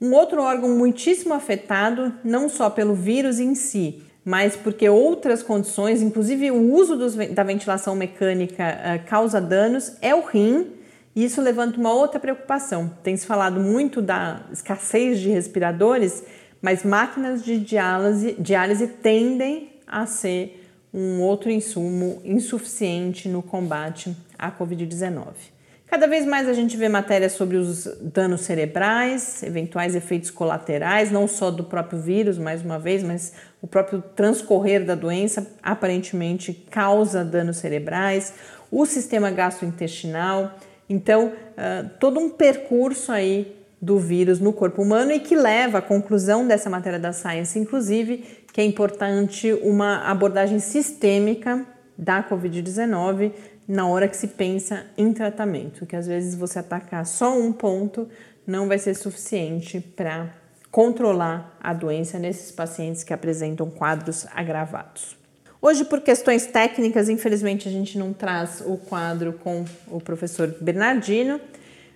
Um 0.00 0.12
outro 0.12 0.40
órgão 0.42 0.70
muitíssimo 0.70 1.34
afetado, 1.34 2.14
não 2.22 2.48
só 2.48 2.70
pelo 2.70 2.94
vírus 2.94 3.40
em 3.40 3.56
si, 3.56 4.00
mas 4.24 4.54
porque 4.54 4.88
outras 4.88 5.42
condições, 5.42 6.02
inclusive 6.02 6.52
o 6.52 6.72
uso 6.72 6.96
dos, 6.96 7.16
da 7.16 7.42
ventilação 7.42 7.96
mecânica, 7.96 8.62
uh, 8.62 9.08
causa 9.08 9.40
danos, 9.40 9.96
é 10.00 10.14
o 10.14 10.20
rim. 10.20 10.68
E 11.14 11.24
isso 11.24 11.42
levanta 11.42 11.78
uma 11.78 11.92
outra 11.92 12.18
preocupação. 12.18 12.90
Tem 13.02 13.14
se 13.16 13.26
falado 13.26 13.60
muito 13.60 14.00
da 14.00 14.40
escassez 14.50 15.20
de 15.20 15.28
respiradores 15.28 16.22
mas 16.62 16.84
máquinas 16.84 17.44
de 17.44 17.58
diálise, 17.58 18.36
diálise 18.38 18.86
tendem 18.86 19.72
a 19.86 20.06
ser 20.06 20.64
um 20.94 21.20
outro 21.20 21.50
insumo 21.50 22.22
insuficiente 22.24 23.28
no 23.28 23.42
combate 23.42 24.16
à 24.38 24.50
Covid-19. 24.50 25.26
Cada 25.86 26.06
vez 26.06 26.24
mais 26.24 26.48
a 26.48 26.54
gente 26.54 26.74
vê 26.74 26.88
matérias 26.88 27.32
sobre 27.32 27.58
os 27.58 27.84
danos 28.00 28.42
cerebrais, 28.42 29.42
eventuais 29.42 29.94
efeitos 29.94 30.30
colaterais, 30.30 31.10
não 31.10 31.28
só 31.28 31.50
do 31.50 31.64
próprio 31.64 32.00
vírus, 32.00 32.38
mais 32.38 32.62
uma 32.62 32.78
vez, 32.78 33.02
mas 33.02 33.34
o 33.60 33.66
próprio 33.66 34.02
transcorrer 34.16 34.86
da 34.86 34.94
doença 34.94 35.46
aparentemente 35.62 36.54
causa 36.70 37.22
danos 37.22 37.58
cerebrais, 37.58 38.32
o 38.70 38.86
sistema 38.86 39.30
gastrointestinal. 39.30 40.58
Então, 40.88 41.26
uh, 41.26 41.90
todo 42.00 42.18
um 42.18 42.30
percurso 42.30 43.12
aí 43.12 43.61
do 43.82 43.98
vírus 43.98 44.38
no 44.38 44.52
corpo 44.52 44.80
humano 44.80 45.10
e 45.10 45.18
que 45.18 45.34
leva 45.34 45.78
à 45.78 45.82
conclusão 45.82 46.46
dessa 46.46 46.70
matéria 46.70 47.00
da 47.00 47.12
Science, 47.12 47.58
inclusive, 47.58 48.18
que 48.52 48.60
é 48.60 48.64
importante 48.64 49.52
uma 49.54 50.08
abordagem 50.08 50.60
sistêmica 50.60 51.66
da 51.98 52.22
Covid-19 52.22 53.32
na 53.66 53.88
hora 53.88 54.06
que 54.06 54.16
se 54.16 54.28
pensa 54.28 54.86
em 54.96 55.12
tratamento, 55.12 55.84
que 55.84 55.96
às 55.96 56.06
vezes 56.06 56.36
você 56.36 56.60
atacar 56.60 57.04
só 57.04 57.36
um 57.36 57.52
ponto 57.52 58.08
não 58.46 58.68
vai 58.68 58.78
ser 58.78 58.94
suficiente 58.94 59.80
para 59.80 60.30
controlar 60.70 61.56
a 61.60 61.74
doença 61.74 62.18
nesses 62.18 62.52
pacientes 62.52 63.02
que 63.02 63.12
apresentam 63.12 63.68
quadros 63.68 64.26
agravados. 64.34 65.16
Hoje, 65.60 65.84
por 65.84 66.00
questões 66.00 66.46
técnicas, 66.46 67.08
infelizmente 67.08 67.68
a 67.68 67.72
gente 67.72 67.98
não 67.98 68.12
traz 68.12 68.62
o 68.64 68.76
quadro 68.76 69.32
com 69.34 69.64
o 69.88 70.00
professor 70.00 70.54
Bernardino, 70.60 71.40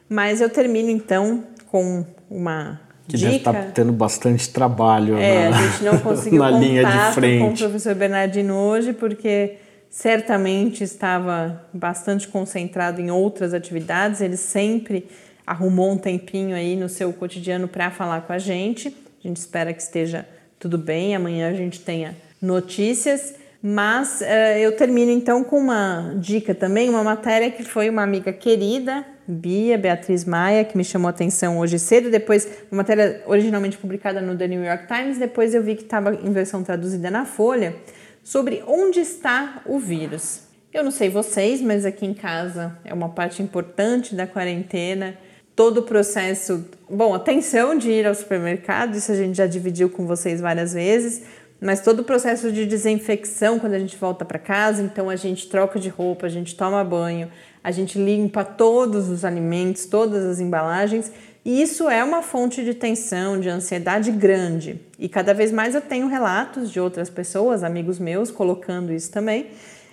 mas 0.09 0.41
eu 0.41 0.49
termino 0.49 0.91
então 0.91 1.45
com 1.71 2.05
uma 2.31 2.81
que 3.09 3.17
dica. 3.17 3.27
deve 3.27 3.37
estar 3.39 3.53
tá 3.53 3.71
tendo 3.73 3.93
bastante 3.93 4.49
trabalho 4.51 5.17
é, 5.17 5.49
na, 5.49 5.59
a 5.59 5.63
gente 5.63 5.85
não 5.85 5.99
conseguiu 6.01 6.41
na 6.41 6.51
linha 6.51 6.85
de 6.85 7.15
frente. 7.15 7.41
com 7.41 7.51
o 7.51 7.57
professor 7.57 7.95
Bernardino 7.95 8.55
hoje, 8.55 8.93
porque 8.93 9.59
certamente 9.89 10.83
estava 10.83 11.65
bastante 11.73 12.29
concentrado 12.29 13.01
em 13.01 13.11
outras 13.11 13.55
atividades, 13.55 14.21
ele 14.21 14.37
sempre 14.37 15.07
arrumou 15.47 15.93
um 15.93 15.97
tempinho 15.97 16.57
aí 16.57 16.75
no 16.75 16.89
seu 16.89 17.13
cotidiano 17.13 17.69
para 17.69 17.91
falar 17.91 18.23
com 18.23 18.33
a 18.33 18.39
gente. 18.39 18.89
A 19.25 19.29
gente 19.29 19.37
espera 19.37 19.73
que 19.73 19.81
esteja 19.81 20.27
tudo 20.59 20.77
bem, 20.77 21.15
amanhã 21.15 21.49
a 21.49 21.55
gente 21.55 21.81
tenha 21.81 22.17
notícias. 22.43 23.35
Mas 23.69 24.21
uh, 24.21 24.59
eu 24.61 24.77
termino 24.77 25.11
então 25.11 25.43
com 25.43 25.59
uma 25.59 26.15
dica 26.21 26.55
também, 26.55 26.89
uma 26.89 27.03
matéria 27.03 27.51
que 27.51 27.65
foi 27.65 27.91
uma 27.91 28.05
amiga 28.05 28.33
querida, 28.33 29.05
Bia 29.27 29.77
Beatriz 29.77 30.25
Maia, 30.25 30.65
que 30.65 30.77
me 30.77 30.85
chamou 30.85 31.09
a 31.09 31.11
atenção 31.11 31.59
hoje 31.59 31.77
cedo. 31.77 32.09
Depois, 32.09 32.47
uma 32.71 32.77
matéria 32.77 33.25
originalmente 33.27 33.77
publicada 33.77 34.21
no 34.21 34.39
The 34.39 34.47
New 34.47 34.63
York 34.63 34.87
Times, 34.87 35.19
depois 35.19 35.53
eu 35.53 35.65
vi 35.65 35.75
que 35.75 35.83
estava 35.83 36.15
em 36.15 36.31
versão 36.31 36.63
traduzida 36.63 37.11
na 37.11 37.25
Folha 37.25 37.75
sobre 38.23 38.63
onde 38.69 39.01
está 39.01 39.63
o 39.67 39.81
vírus. 39.81 40.43
Eu 40.73 40.85
não 40.85 40.93
sei 40.93 41.09
vocês, 41.09 41.61
mas 41.61 41.85
aqui 41.85 42.07
em 42.07 42.15
casa 42.15 42.79
é 42.85 42.95
uma 42.95 43.09
parte 43.09 43.43
importante 43.43 44.15
da 44.15 44.29
quarentena. 44.29 45.19
Todo 45.57 45.79
o 45.79 45.83
processo, 45.83 46.65
bom, 46.89 47.13
atenção 47.15 47.77
de 47.77 47.91
ir 47.91 48.07
ao 48.07 48.15
supermercado, 48.15 48.95
isso 48.95 49.11
a 49.11 49.17
gente 49.17 49.37
já 49.37 49.47
dividiu 49.49 49.91
com 49.91 50.07
vocês 50.07 50.41
várias 50.41 50.73
vezes, 50.73 51.25
mas 51.61 51.81
todo 51.81 52.01
o 52.01 52.05
processo 52.05 52.53
de 52.53 52.67
desinfecção 52.67 53.59
quando 53.59 53.75
a 53.75 53.79
gente 53.79 53.97
volta 53.97 54.25
para 54.25 54.39
casa, 54.39 54.83
então 54.83 55.09
a 55.09 55.17
gente 55.17 55.49
troca 55.49 55.79
de 55.79 55.89
roupa, 55.89 56.27
a 56.27 56.29
gente 56.29 56.55
toma 56.55 56.83
banho, 56.85 57.31
a 57.63 57.71
gente 57.71 57.99
limpa 57.99 58.45
todos 58.45 59.09
os 59.09 59.25
alimentos, 59.25 59.87
todas 59.87 60.25
as 60.25 60.41
embalagens 60.41 61.11
e 61.47 61.63
isso 61.63 61.89
é 61.89 62.03
uma 62.03 62.23
fonte 62.23 62.65
de 62.65 62.75
tensão, 62.75 63.39
de 63.39 63.49
ansiedade 63.49 64.11
grande. 64.11 64.81
E 64.99 65.09
cada 65.09 65.33
vez 65.33 65.53
mais 65.53 65.77
eu 65.77 65.81
tenho 65.81 66.09
relatos 66.09 66.73
de 66.73 66.81
outras 66.81 67.09
pessoas, 67.09 67.63
amigos 67.63 68.01
meus, 68.01 68.33
colocando 68.33 68.93
isso 68.93 69.13
também. 69.13 69.47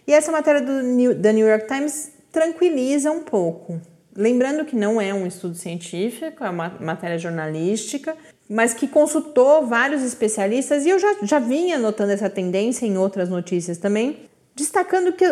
E 0.07 0.11
essa 0.11 0.31
matéria 0.31 0.63
do 0.63 0.81
New, 0.81 1.13
da 1.13 1.31
New 1.31 1.47
York 1.47 1.67
Times 1.67 2.11
tranquiliza 2.31 3.11
um 3.11 3.21
pouco. 3.21 3.79
Lembrando 4.15 4.65
que 4.65 4.75
não 4.75 4.99
é 4.99 5.13
um 5.13 5.27
estudo 5.27 5.53
científico, 5.53 6.43
é 6.43 6.49
uma 6.49 6.75
matéria 6.79 7.19
jornalística, 7.19 8.17
mas 8.49 8.73
que 8.73 8.87
consultou 8.87 9.65
vários 9.65 10.03
especialistas 10.03 10.85
e 10.85 10.89
eu 10.89 10.99
já, 10.99 11.15
já 11.23 11.39
vinha 11.39 11.77
notando 11.77 12.11
essa 12.11 12.29
tendência 12.29 12.85
em 12.85 12.97
outras 12.97 13.29
notícias 13.29 13.77
também, 13.77 14.29
destacando 14.55 15.13
que 15.13 15.25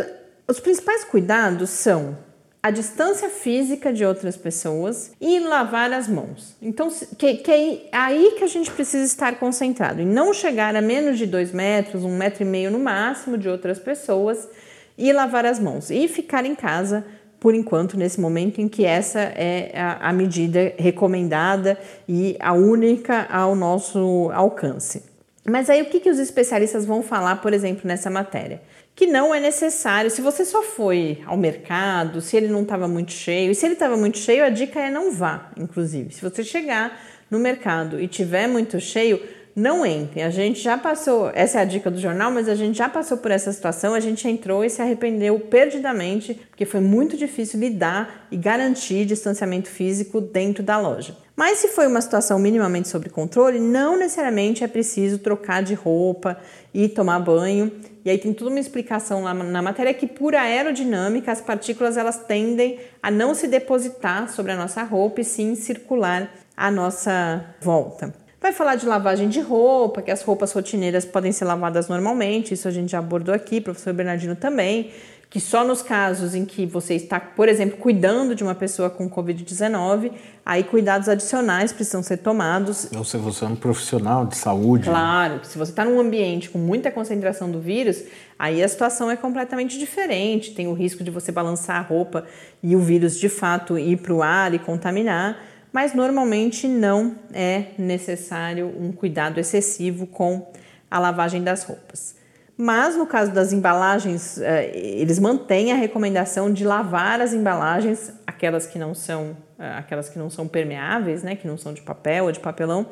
os 0.48 0.60
principais 0.60 1.04
cuidados 1.04 1.70
são 1.70 2.18
a 2.64 2.70
distância 2.70 3.28
física 3.28 3.92
de 3.92 4.06
outras 4.06 4.38
pessoas 4.38 5.14
e 5.20 5.40
lavar 5.40 5.92
as 5.92 6.08
mãos. 6.08 6.56
Então, 6.62 6.90
que, 7.18 7.36
que 7.38 7.52
é 7.52 7.90
aí 7.92 8.36
que 8.38 8.44
a 8.44 8.48
gente 8.48 8.70
precisa 8.70 9.04
estar 9.04 9.40
concentrado 9.40 10.02
e 10.02 10.06
não 10.06 10.32
chegar 10.32 10.76
a 10.76 10.82
menos 10.82 11.18
de 11.18 11.26
dois 11.26 11.52
metros, 11.52 12.04
um 12.04 12.16
metro 12.16 12.44
e 12.44 12.46
meio 12.46 12.70
no 12.70 12.78
máximo 12.78 13.36
de 13.38 13.50
outras 13.50 13.80
pessoas 13.80 14.48
e 14.96 15.12
lavar 15.12 15.46
as 15.46 15.60
mãos 15.60 15.90
e 15.90 16.08
ficar 16.08 16.46
em 16.46 16.54
casa 16.54 17.04
por 17.42 17.56
enquanto, 17.56 17.98
nesse 17.98 18.22
momento 18.22 18.62
em 18.62 18.70
que 18.70 18.86
essa 18.86 19.20
é 19.20 19.72
a, 19.76 20.10
a 20.10 20.14
medida 20.14 20.74
recomendada 20.78 21.76
e 22.08 22.38
a 22.40 22.54
única 22.54 23.26
ao 23.32 23.56
nosso 23.56 24.30
alcance. 24.32 25.04
Mas 25.50 25.68
aí 25.68 25.82
o 25.82 25.86
que, 25.86 26.00
que 26.00 26.10
os 26.12 26.20
especialistas 26.20 26.86
vão 26.86 27.02
falar, 27.02 27.42
por 27.42 27.52
exemplo, 27.52 27.82
nessa 27.84 28.12
matéria? 28.12 28.62
que 28.94 29.08
não 29.08 29.34
é 29.34 29.40
necessário. 29.40 30.12
Se 30.12 30.22
você 30.22 30.46
só 30.46 30.62
foi 30.62 31.24
ao 31.26 31.38
mercado, 31.38 32.22
se 32.22 32.38
ele 32.38 32.50
não 32.50 32.62
estava 32.62 32.88
muito 32.88 33.12
cheio, 33.12 33.50
e 33.50 33.56
se 33.56 33.66
ele 33.66 33.74
estava 33.74 33.98
muito 33.98 34.18
cheio, 34.18 34.44
a 34.44 34.50
dica 34.50 34.80
é 34.80 34.92
não 34.92 35.12
vá, 35.12 35.50
inclusive. 35.58 36.14
Se 36.14 36.22
você 36.22 36.44
chegar 36.44 37.02
no 37.30 37.40
mercado 37.40 38.00
e 38.00 38.08
tiver 38.08 38.48
muito 38.48 38.80
cheio, 38.80 39.20
não 39.56 39.86
entre. 39.86 40.22
A 40.22 40.30
gente 40.30 40.60
já 40.60 40.78
passou, 40.78 41.32
essa 41.34 41.60
é 41.60 41.62
a 41.62 41.66
dica 41.66 41.92
do 41.92 42.00
jornal, 42.00 42.32
mas 42.32 42.48
a 42.48 42.56
gente 42.56 42.78
já 42.78 42.88
passou 42.88 43.18
por 43.18 43.32
essa 43.32 43.52
situação, 43.52 43.94
a 43.94 44.00
gente 44.00 44.28
entrou 44.28 44.64
e 44.64 44.70
se 44.70 44.82
arrependeu 44.82 45.40
perdidamente, 45.40 46.34
porque 46.50 46.66
foi 46.66 46.80
muito 46.80 47.18
difícil 47.18 47.60
lidar 47.60 48.28
e 48.32 48.38
garantir 48.38 49.06
distanciamento 49.06 49.70
físico 49.70 50.22
dentro 50.22 50.64
da 50.64 50.80
loja. 50.80 51.16
Mas 51.36 51.58
se 51.58 51.70
foi 51.70 51.88
uma 51.88 52.02
situação 52.02 52.38
minimamente 52.38 52.88
sob 52.88 53.10
controle, 53.10 53.60
não 53.60 53.98
necessariamente 53.98 54.64
é 54.64 54.68
preciso 54.68 55.18
trocar 55.18 55.64
de 55.64 55.74
roupa 55.74 56.38
e 56.74 56.88
tomar 56.88 57.20
banho. 57.20 57.72
E 58.06 58.10
aí 58.10 58.18
tem 58.18 58.34
toda 58.34 58.52
uma 58.52 58.60
explicação 58.60 59.24
lá 59.24 59.34
na 59.34 59.62
matéria 59.62 59.94
que 59.94 60.06
por 60.06 60.36
aerodinâmica 60.36 61.32
as 61.32 61.42
partículas 61.42 61.98
elas 61.98 62.18
tendem 62.18 62.80
a 63.02 63.10
não 63.10 63.34
se 63.34 63.48
depositar 63.48 64.30
sobre 64.30 64.52
a 64.52 64.56
nossa 64.56 64.84
roupa 64.84 65.22
e 65.22 65.24
sim 65.24 65.56
circular 65.56 66.32
à 66.56 66.70
nossa 66.70 67.44
volta. 67.60 68.21
Vai 68.42 68.52
falar 68.52 68.76
de 68.76 68.88
lavagem 68.88 69.30
de 69.30 69.40
roupa, 69.40 70.02
que 70.02 70.10
as 70.10 70.24
roupas 70.24 70.52
rotineiras 70.52 71.06
podem 71.06 71.32
ser 71.32 71.46
lavadas 71.46 71.88
normalmente, 71.88 72.56
isso 72.56 72.68
a 72.68 72.72
gente 72.72 72.92
já 72.92 72.98
abordou 72.98 73.36
aqui, 73.36 73.62
professor 73.62 73.94
Bernardino 73.94 74.36
também, 74.36 74.90
que 75.30 75.40
só 75.40 75.64
nos 75.64 75.84
casos 75.84 76.34
em 76.34 76.44
que 76.44 76.66
você 76.66 76.96
está, 76.96 77.20
por 77.20 77.48
exemplo, 77.48 77.78
cuidando 77.78 78.34
de 78.34 78.44
uma 78.44 78.56
pessoa 78.56 78.90
com 78.90 79.08
Covid-19, 79.08 80.12
aí 80.44 80.64
cuidados 80.64 81.08
adicionais 81.08 81.72
precisam 81.72 82.02
ser 82.02 82.18
tomados. 82.18 82.90
Ou 82.98 83.04
se 83.04 83.16
você 83.16 83.46
é 83.46 83.48
um 83.48 83.56
profissional 83.56 84.26
de 84.26 84.36
saúde. 84.36 84.88
Né? 84.88 84.92
Claro, 84.92 85.42
se 85.44 85.56
você 85.56 85.72
está 85.72 85.86
num 85.86 86.00
ambiente 86.00 86.50
com 86.50 86.58
muita 86.58 86.90
concentração 86.90 87.50
do 87.52 87.62
vírus, 87.62 88.04
aí 88.40 88.64
a 88.64 88.68
situação 88.68 89.12
é 89.12 89.16
completamente 89.16 89.78
diferente. 89.78 90.56
Tem 90.56 90.68
o 90.68 90.74
risco 90.74 91.04
de 91.04 91.12
você 91.12 91.32
balançar 91.32 91.76
a 91.76 91.82
roupa 91.82 92.26
e 92.64 92.76
o 92.76 92.80
vírus 92.80 93.20
de 93.20 93.30
fato 93.30 93.78
ir 93.78 93.98
para 93.98 94.14
o 94.14 94.24
ar 94.24 94.52
e 94.56 94.58
contaminar 94.58 95.51
mas 95.72 95.94
normalmente 95.94 96.68
não 96.68 97.16
é 97.34 97.68
necessário 97.78 98.74
um 98.80 98.92
cuidado 98.92 99.40
excessivo 99.40 100.06
com 100.06 100.52
a 100.90 101.00
lavagem 101.00 101.44
das 101.44 101.64
roupas. 101.64 102.16
Mas 102.58 102.96
no 102.96 103.08
caso 103.08 103.32
das 103.32 103.54
embalagens, 103.54 104.38
eh, 104.38 104.72
eles 104.76 105.18
mantêm 105.18 105.72
a 105.72 105.76
recomendação 105.76 106.52
de 106.52 106.64
lavar 106.64 107.22
as 107.22 107.34
embalagens, 107.34 108.14
aquelas 108.28 108.68
que 108.68 108.78
não 108.78 108.94
são, 108.94 109.36
eh, 109.58 109.74
aquelas 109.78 110.10
que 110.10 110.20
não 110.20 110.30
são 110.30 110.48
permeáveis, 110.48 111.24
né, 111.24 111.36
que 111.36 111.48
não 111.48 111.58
são 111.58 111.74
de 111.74 111.82
papel 111.82 112.26
ou 112.26 112.32
de 112.32 112.40
papelão, 112.40 112.86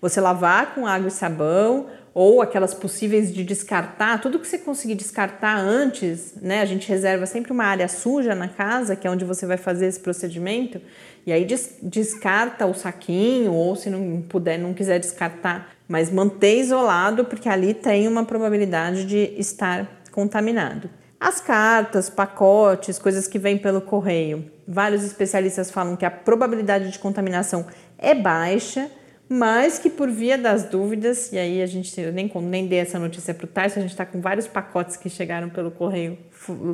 você 0.00 0.20
lavar 0.20 0.74
com 0.74 0.86
água 0.86 1.08
e 1.08 1.10
sabão 1.10 1.86
ou 2.18 2.40
aquelas 2.40 2.72
possíveis 2.72 3.30
de 3.30 3.44
descartar, 3.44 4.22
tudo 4.22 4.38
que 4.38 4.48
você 4.48 4.56
conseguir 4.56 4.94
descartar 4.94 5.58
antes, 5.58 6.32
né? 6.40 6.62
A 6.62 6.64
gente 6.64 6.88
reserva 6.88 7.26
sempre 7.26 7.52
uma 7.52 7.64
área 7.64 7.86
suja 7.88 8.34
na 8.34 8.48
casa, 8.48 8.96
que 8.96 9.06
é 9.06 9.10
onde 9.10 9.22
você 9.22 9.44
vai 9.44 9.58
fazer 9.58 9.84
esse 9.84 10.00
procedimento, 10.00 10.80
e 11.26 11.32
aí 11.32 11.44
des 11.44 11.76
descarta 11.82 12.64
o 12.64 12.72
saquinho, 12.72 13.52
ou 13.52 13.76
se 13.76 13.90
não 13.90 14.22
puder, 14.22 14.58
não 14.58 14.72
quiser 14.72 14.98
descartar, 14.98 15.70
mas 15.86 16.10
manter 16.10 16.58
isolado, 16.58 17.26
porque 17.26 17.50
ali 17.50 17.74
tem 17.74 18.08
uma 18.08 18.24
probabilidade 18.24 19.04
de 19.04 19.34
estar 19.38 19.86
contaminado. 20.10 20.88
As 21.20 21.38
cartas, 21.38 22.08
pacotes, 22.08 22.98
coisas 22.98 23.28
que 23.28 23.38
vêm 23.38 23.58
pelo 23.58 23.82
correio. 23.82 24.50
Vários 24.66 25.04
especialistas 25.04 25.70
falam 25.70 25.94
que 25.96 26.06
a 26.06 26.10
probabilidade 26.10 26.90
de 26.90 26.98
contaminação 26.98 27.66
é 27.98 28.14
baixa, 28.14 28.90
mas 29.28 29.78
que 29.78 29.90
por 29.90 30.08
via 30.08 30.38
das 30.38 30.64
dúvidas, 30.64 31.32
e 31.32 31.38
aí 31.38 31.60
a 31.60 31.66
gente 31.66 32.00
eu 32.00 32.12
nem, 32.12 32.30
nem 32.42 32.66
dei 32.66 32.78
essa 32.78 32.98
notícia 32.98 33.34
para 33.34 33.44
o 33.44 33.48
Tyson, 33.48 33.80
a 33.80 33.82
gente 33.82 33.90
está 33.90 34.06
com 34.06 34.20
vários 34.20 34.46
pacotes 34.46 34.96
que 34.96 35.08
chegaram 35.08 35.48
pelo 35.48 35.70
correio 35.70 36.16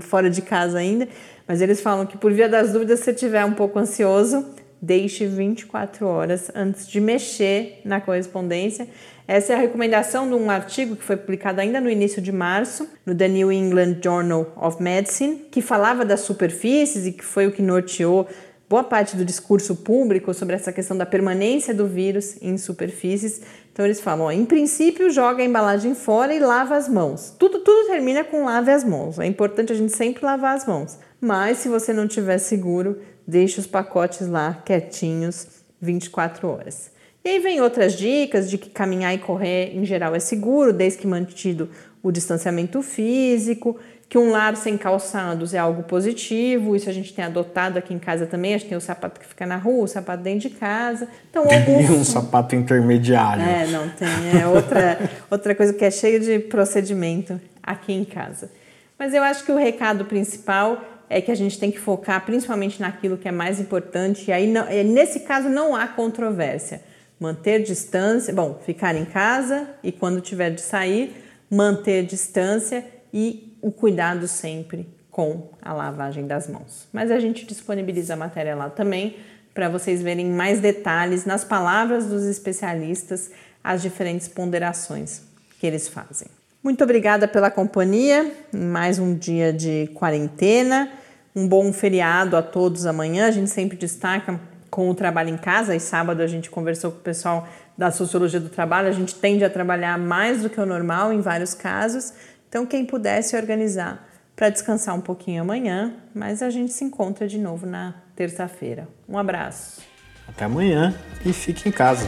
fora 0.01 0.29
de 0.29 0.43
casa 0.43 0.79
ainda, 0.79 1.09
mas 1.47 1.61
eles 1.63 1.81
falam 1.81 2.05
que 2.05 2.19
por 2.19 2.33
via 2.33 2.49
das 2.49 2.73
dúvidas, 2.73 2.99
se 2.99 3.07
você 3.07 3.11
estiver 3.13 3.45
um 3.45 3.55
pouco 3.55 3.79
ansioso, 3.79 4.45
deixe 4.83 5.27
24 5.27 6.05
horas 6.07 6.51
antes 6.55 6.89
de 6.89 7.01
mexer 7.01 7.81
na 7.85 8.01
correspondência. 8.01 8.89
Essa 9.29 9.53
é 9.53 9.57
a 9.57 9.59
recomendação 9.61 10.29
de 10.29 10.35
um 10.35 10.51
artigo 10.51 10.97
que 10.97 11.05
foi 11.05 11.17
publicado 11.17 11.61
ainda 11.61 11.81
no 11.81 11.89
início 11.89 12.21
de 12.21 12.33
março, 12.33 12.89
no 13.07 13.15
The 13.15 13.29
New 13.29 13.53
England 13.53 13.99
Journal 14.03 14.53
of 14.57 14.83
Medicine, 14.83 15.47
que 15.51 15.63
falava 15.63 16.05
das 16.05 16.21
superfícies 16.21 17.07
e 17.07 17.13
que 17.13 17.25
foi 17.25 17.47
o 17.47 17.53
que 17.53 17.63
norteou 17.63 18.27
boa 18.73 18.83
parte 18.83 19.19
do 19.19 19.23
discurso 19.23 19.77
público 19.77 20.33
sobre 20.33 20.55
essa 20.55 20.73
questão 20.73 20.97
da 20.97 21.05
permanência 21.05 21.75
do 21.75 21.87
vírus 21.87 22.39
em 22.41 22.57
superfícies. 22.57 23.43
Então 23.71 23.85
eles 23.85 24.01
falam, 24.01 24.25
ó, 24.25 24.31
em 24.31 24.47
princípio, 24.47 25.11
joga 25.11 25.43
a 25.43 25.45
embalagem 25.45 25.95
fora 25.95 26.33
e 26.33 26.39
lava 26.39 26.75
as 26.75 26.89
mãos. 26.89 27.37
Tudo, 27.39 27.59
tudo 27.59 27.89
termina 27.89 28.25
com 28.25 28.47
lave 28.47 28.71
as 28.71 28.83
mãos. 28.83 29.19
É 29.19 29.27
importante 29.27 29.75
a 29.75 29.77
gente 29.77 29.95
sempre 29.95 30.25
lavar 30.25 30.57
as 30.57 30.65
mãos. 30.65 30.99
Mas 31.21 31.59
se 31.59 31.69
você 31.69 31.93
não 31.93 32.09
tiver 32.09 32.39
seguro, 32.39 32.99
deixe 33.27 33.61
os 33.61 33.67
pacotes 33.67 34.27
lá 34.27 34.63
quietinhos 34.65 35.49
24 35.79 36.49
horas. 36.49 36.91
E 37.23 37.29
aí 37.29 37.39
vem 37.41 37.61
outras 37.61 37.93
dicas 37.93 38.49
de 38.49 38.57
que 38.57 38.71
caminhar 38.71 39.15
e 39.15 39.19
correr 39.19 39.77
em 39.77 39.85
geral 39.85 40.15
é 40.15 40.19
seguro, 40.19 40.73
desde 40.73 41.01
que 41.01 41.07
mantido 41.07 41.69
o 42.03 42.11
distanciamento 42.11 42.83
físico, 42.83 43.79
que 44.09 44.19
um 44.19 44.31
lar 44.31 44.57
sem 44.57 44.77
calçados 44.77 45.55
é 45.55 45.59
algo 45.59 45.85
positivo, 45.85 46.77
isso 46.77 46.91
a 46.91 46.93
gente 46.93 47.15
tem 47.15 47.25
adotado 47.25 47.79
aqui 47.79 47.95
em 47.95 47.99
casa 47.99 48.27
também, 48.27 48.55
a 48.55 48.59
gente 48.59 48.69
tem 48.69 48.77
o 48.77 48.81
sapato 48.81 49.19
que 49.19 49.27
fica 49.27 49.47
na 49.47 49.57
rua, 49.57 49.85
o 49.85 49.89
sapato 49.89 50.23
dentro 50.23 50.51
de 50.51 50.57
casa. 50.57 51.09
Então, 51.31 51.47
tem 51.47 51.91
um 51.91 52.05
sapato 52.05 52.55
intermediário. 52.55 53.43
É, 53.43 53.67
não 53.69 53.89
tem, 53.89 54.09
é 54.39 54.47
outra, 54.47 55.11
outra 55.31 55.55
coisa 55.55 55.73
que 55.73 55.83
é 55.83 55.91
cheia 55.91 56.21
de 56.21 56.41
procedimento 56.41 57.41
aqui 57.63 57.95
em 57.95 58.05
casa. 58.05 58.51
Mas 58.99 59.15
eu 59.15 59.23
acho 59.23 59.45
que 59.45 59.53
o 59.53 59.57
recado 59.57 60.05
principal 60.05 60.83
é 61.09 61.21
que 61.21 61.31
a 61.31 61.35
gente 61.35 61.59
tem 61.59 61.71
que 61.71 61.79
focar 61.79 62.25
principalmente 62.27 62.81
naquilo 62.81 63.17
que 63.17 63.29
é 63.29 63.33
mais 63.33 63.59
importante, 63.61 64.29
e 64.29 64.33
aí 64.33 64.47
não, 64.47 64.67
nesse 64.85 65.21
caso 65.21 65.49
não 65.49 65.75
há 65.75 65.89
controvérsia. 65.89 66.83
Manter 67.19 67.63
distância, 67.63 68.35
bom, 68.35 68.61
ficar 68.67 68.95
em 68.95 69.05
casa 69.05 69.69
e 69.83 69.91
quando 69.91 70.21
tiver 70.21 70.51
de 70.51 70.61
sair, 70.61 71.15
manter 71.53 72.07
distância 72.07 72.83
e 73.13 73.55
o 73.61 73.71
cuidado 73.71 74.27
sempre 74.27 74.89
com 75.11 75.51
a 75.61 75.75
lavagem 75.75 76.27
das 76.27 76.49
mãos. 76.49 76.89
Mas 76.91 77.11
a 77.11 77.21
gente 77.21 77.45
disponibiliza 77.45 78.15
a 78.15 78.17
matéria 78.17 78.57
lá 78.57 78.71
também 78.71 79.17
para 79.53 79.69
vocês 79.69 80.01
verem 80.01 80.31
mais 80.31 80.61
detalhes 80.61 81.27
nas 81.27 81.45
palavras 81.45 82.07
dos 82.07 82.25
especialistas, 82.25 83.31
as 83.63 83.83
diferentes 83.83 84.27
ponderações 84.29 85.25
que 85.61 85.67
eles 85.67 85.89
fazem. 85.89 86.27
Muito 86.65 86.83
obrigada 86.83 87.29
pela 87.29 87.51
companhia 87.51 88.33
mais 88.51 88.99
um 88.99 89.15
dia 89.15 89.53
de 89.53 89.91
quarentena. 89.93 90.91
Um 91.37 91.47
bom 91.47 91.71
feriado 91.71 92.35
a 92.35 92.43
todos 92.43 92.87
amanhã. 92.87 93.27
A 93.27 93.31
gente 93.31 93.51
sempre 93.51 93.77
destaca 93.77 94.41
com 94.71 94.89
o 94.89 94.95
trabalho 94.95 95.29
em 95.29 95.37
casa 95.37 95.77
e 95.77 95.81
sábado 95.81 96.23
a 96.23 96.27
gente 96.27 96.49
conversou 96.49 96.93
com 96.93 96.99
o 96.99 97.03
pessoal 97.03 97.47
da 97.83 97.91
sociologia 97.91 98.39
do 98.39 98.49
trabalho. 98.49 98.87
A 98.87 98.93
gente 98.93 99.13
tende 99.17 99.45
a 99.45 99.51
trabalhar 99.51 99.99
mais 99.99 100.43
do 100.43 100.49
que 100.49 100.61
o 100.61 100.65
normal 100.65 101.13
em 101.13 101.21
vários 101.21 101.53
casos. 101.53 102.13
Então, 102.49 102.65
quem 102.65 102.87
pudesse 102.87 103.35
organizar 103.35 104.09
para 104.37 104.49
descansar 104.51 104.95
um 104.95 105.01
pouquinho 105.01 105.43
amanhã, 105.43 105.93
mas 106.15 106.43
a 106.43 106.51
gente 106.51 106.73
se 106.73 106.85
encontra 106.85 107.27
de 107.27 107.39
novo 107.39 107.67
na 107.67 107.95
terça-feira. 108.15 108.87
Um 109.09 109.19
abraço. 109.19 109.83
Até 110.29 110.45
amanhã 110.45 110.95
e 111.27 111.33
fique 111.33 111.69
em 111.69 111.73
casa. 111.73 112.07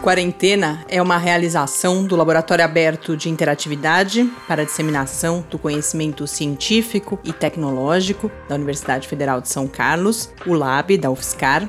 Quarentena 0.00 0.82
é 0.88 1.02
uma 1.02 1.18
realização 1.18 2.06
do 2.06 2.16
Laboratório 2.16 2.64
Aberto 2.64 3.16
de 3.16 3.28
Interatividade 3.28 4.24
para 4.48 4.62
a 4.62 4.64
Disseminação 4.64 5.44
do 5.50 5.58
Conhecimento 5.58 6.26
Científico 6.26 7.18
e 7.22 7.32
Tecnológico 7.34 8.30
da 8.48 8.54
Universidade 8.54 9.06
Federal 9.06 9.42
de 9.42 9.48
São 9.50 9.66
Carlos, 9.68 10.32
o 10.46 10.54
LAB 10.54 10.96
da 10.96 11.10
UFSCar, 11.10 11.68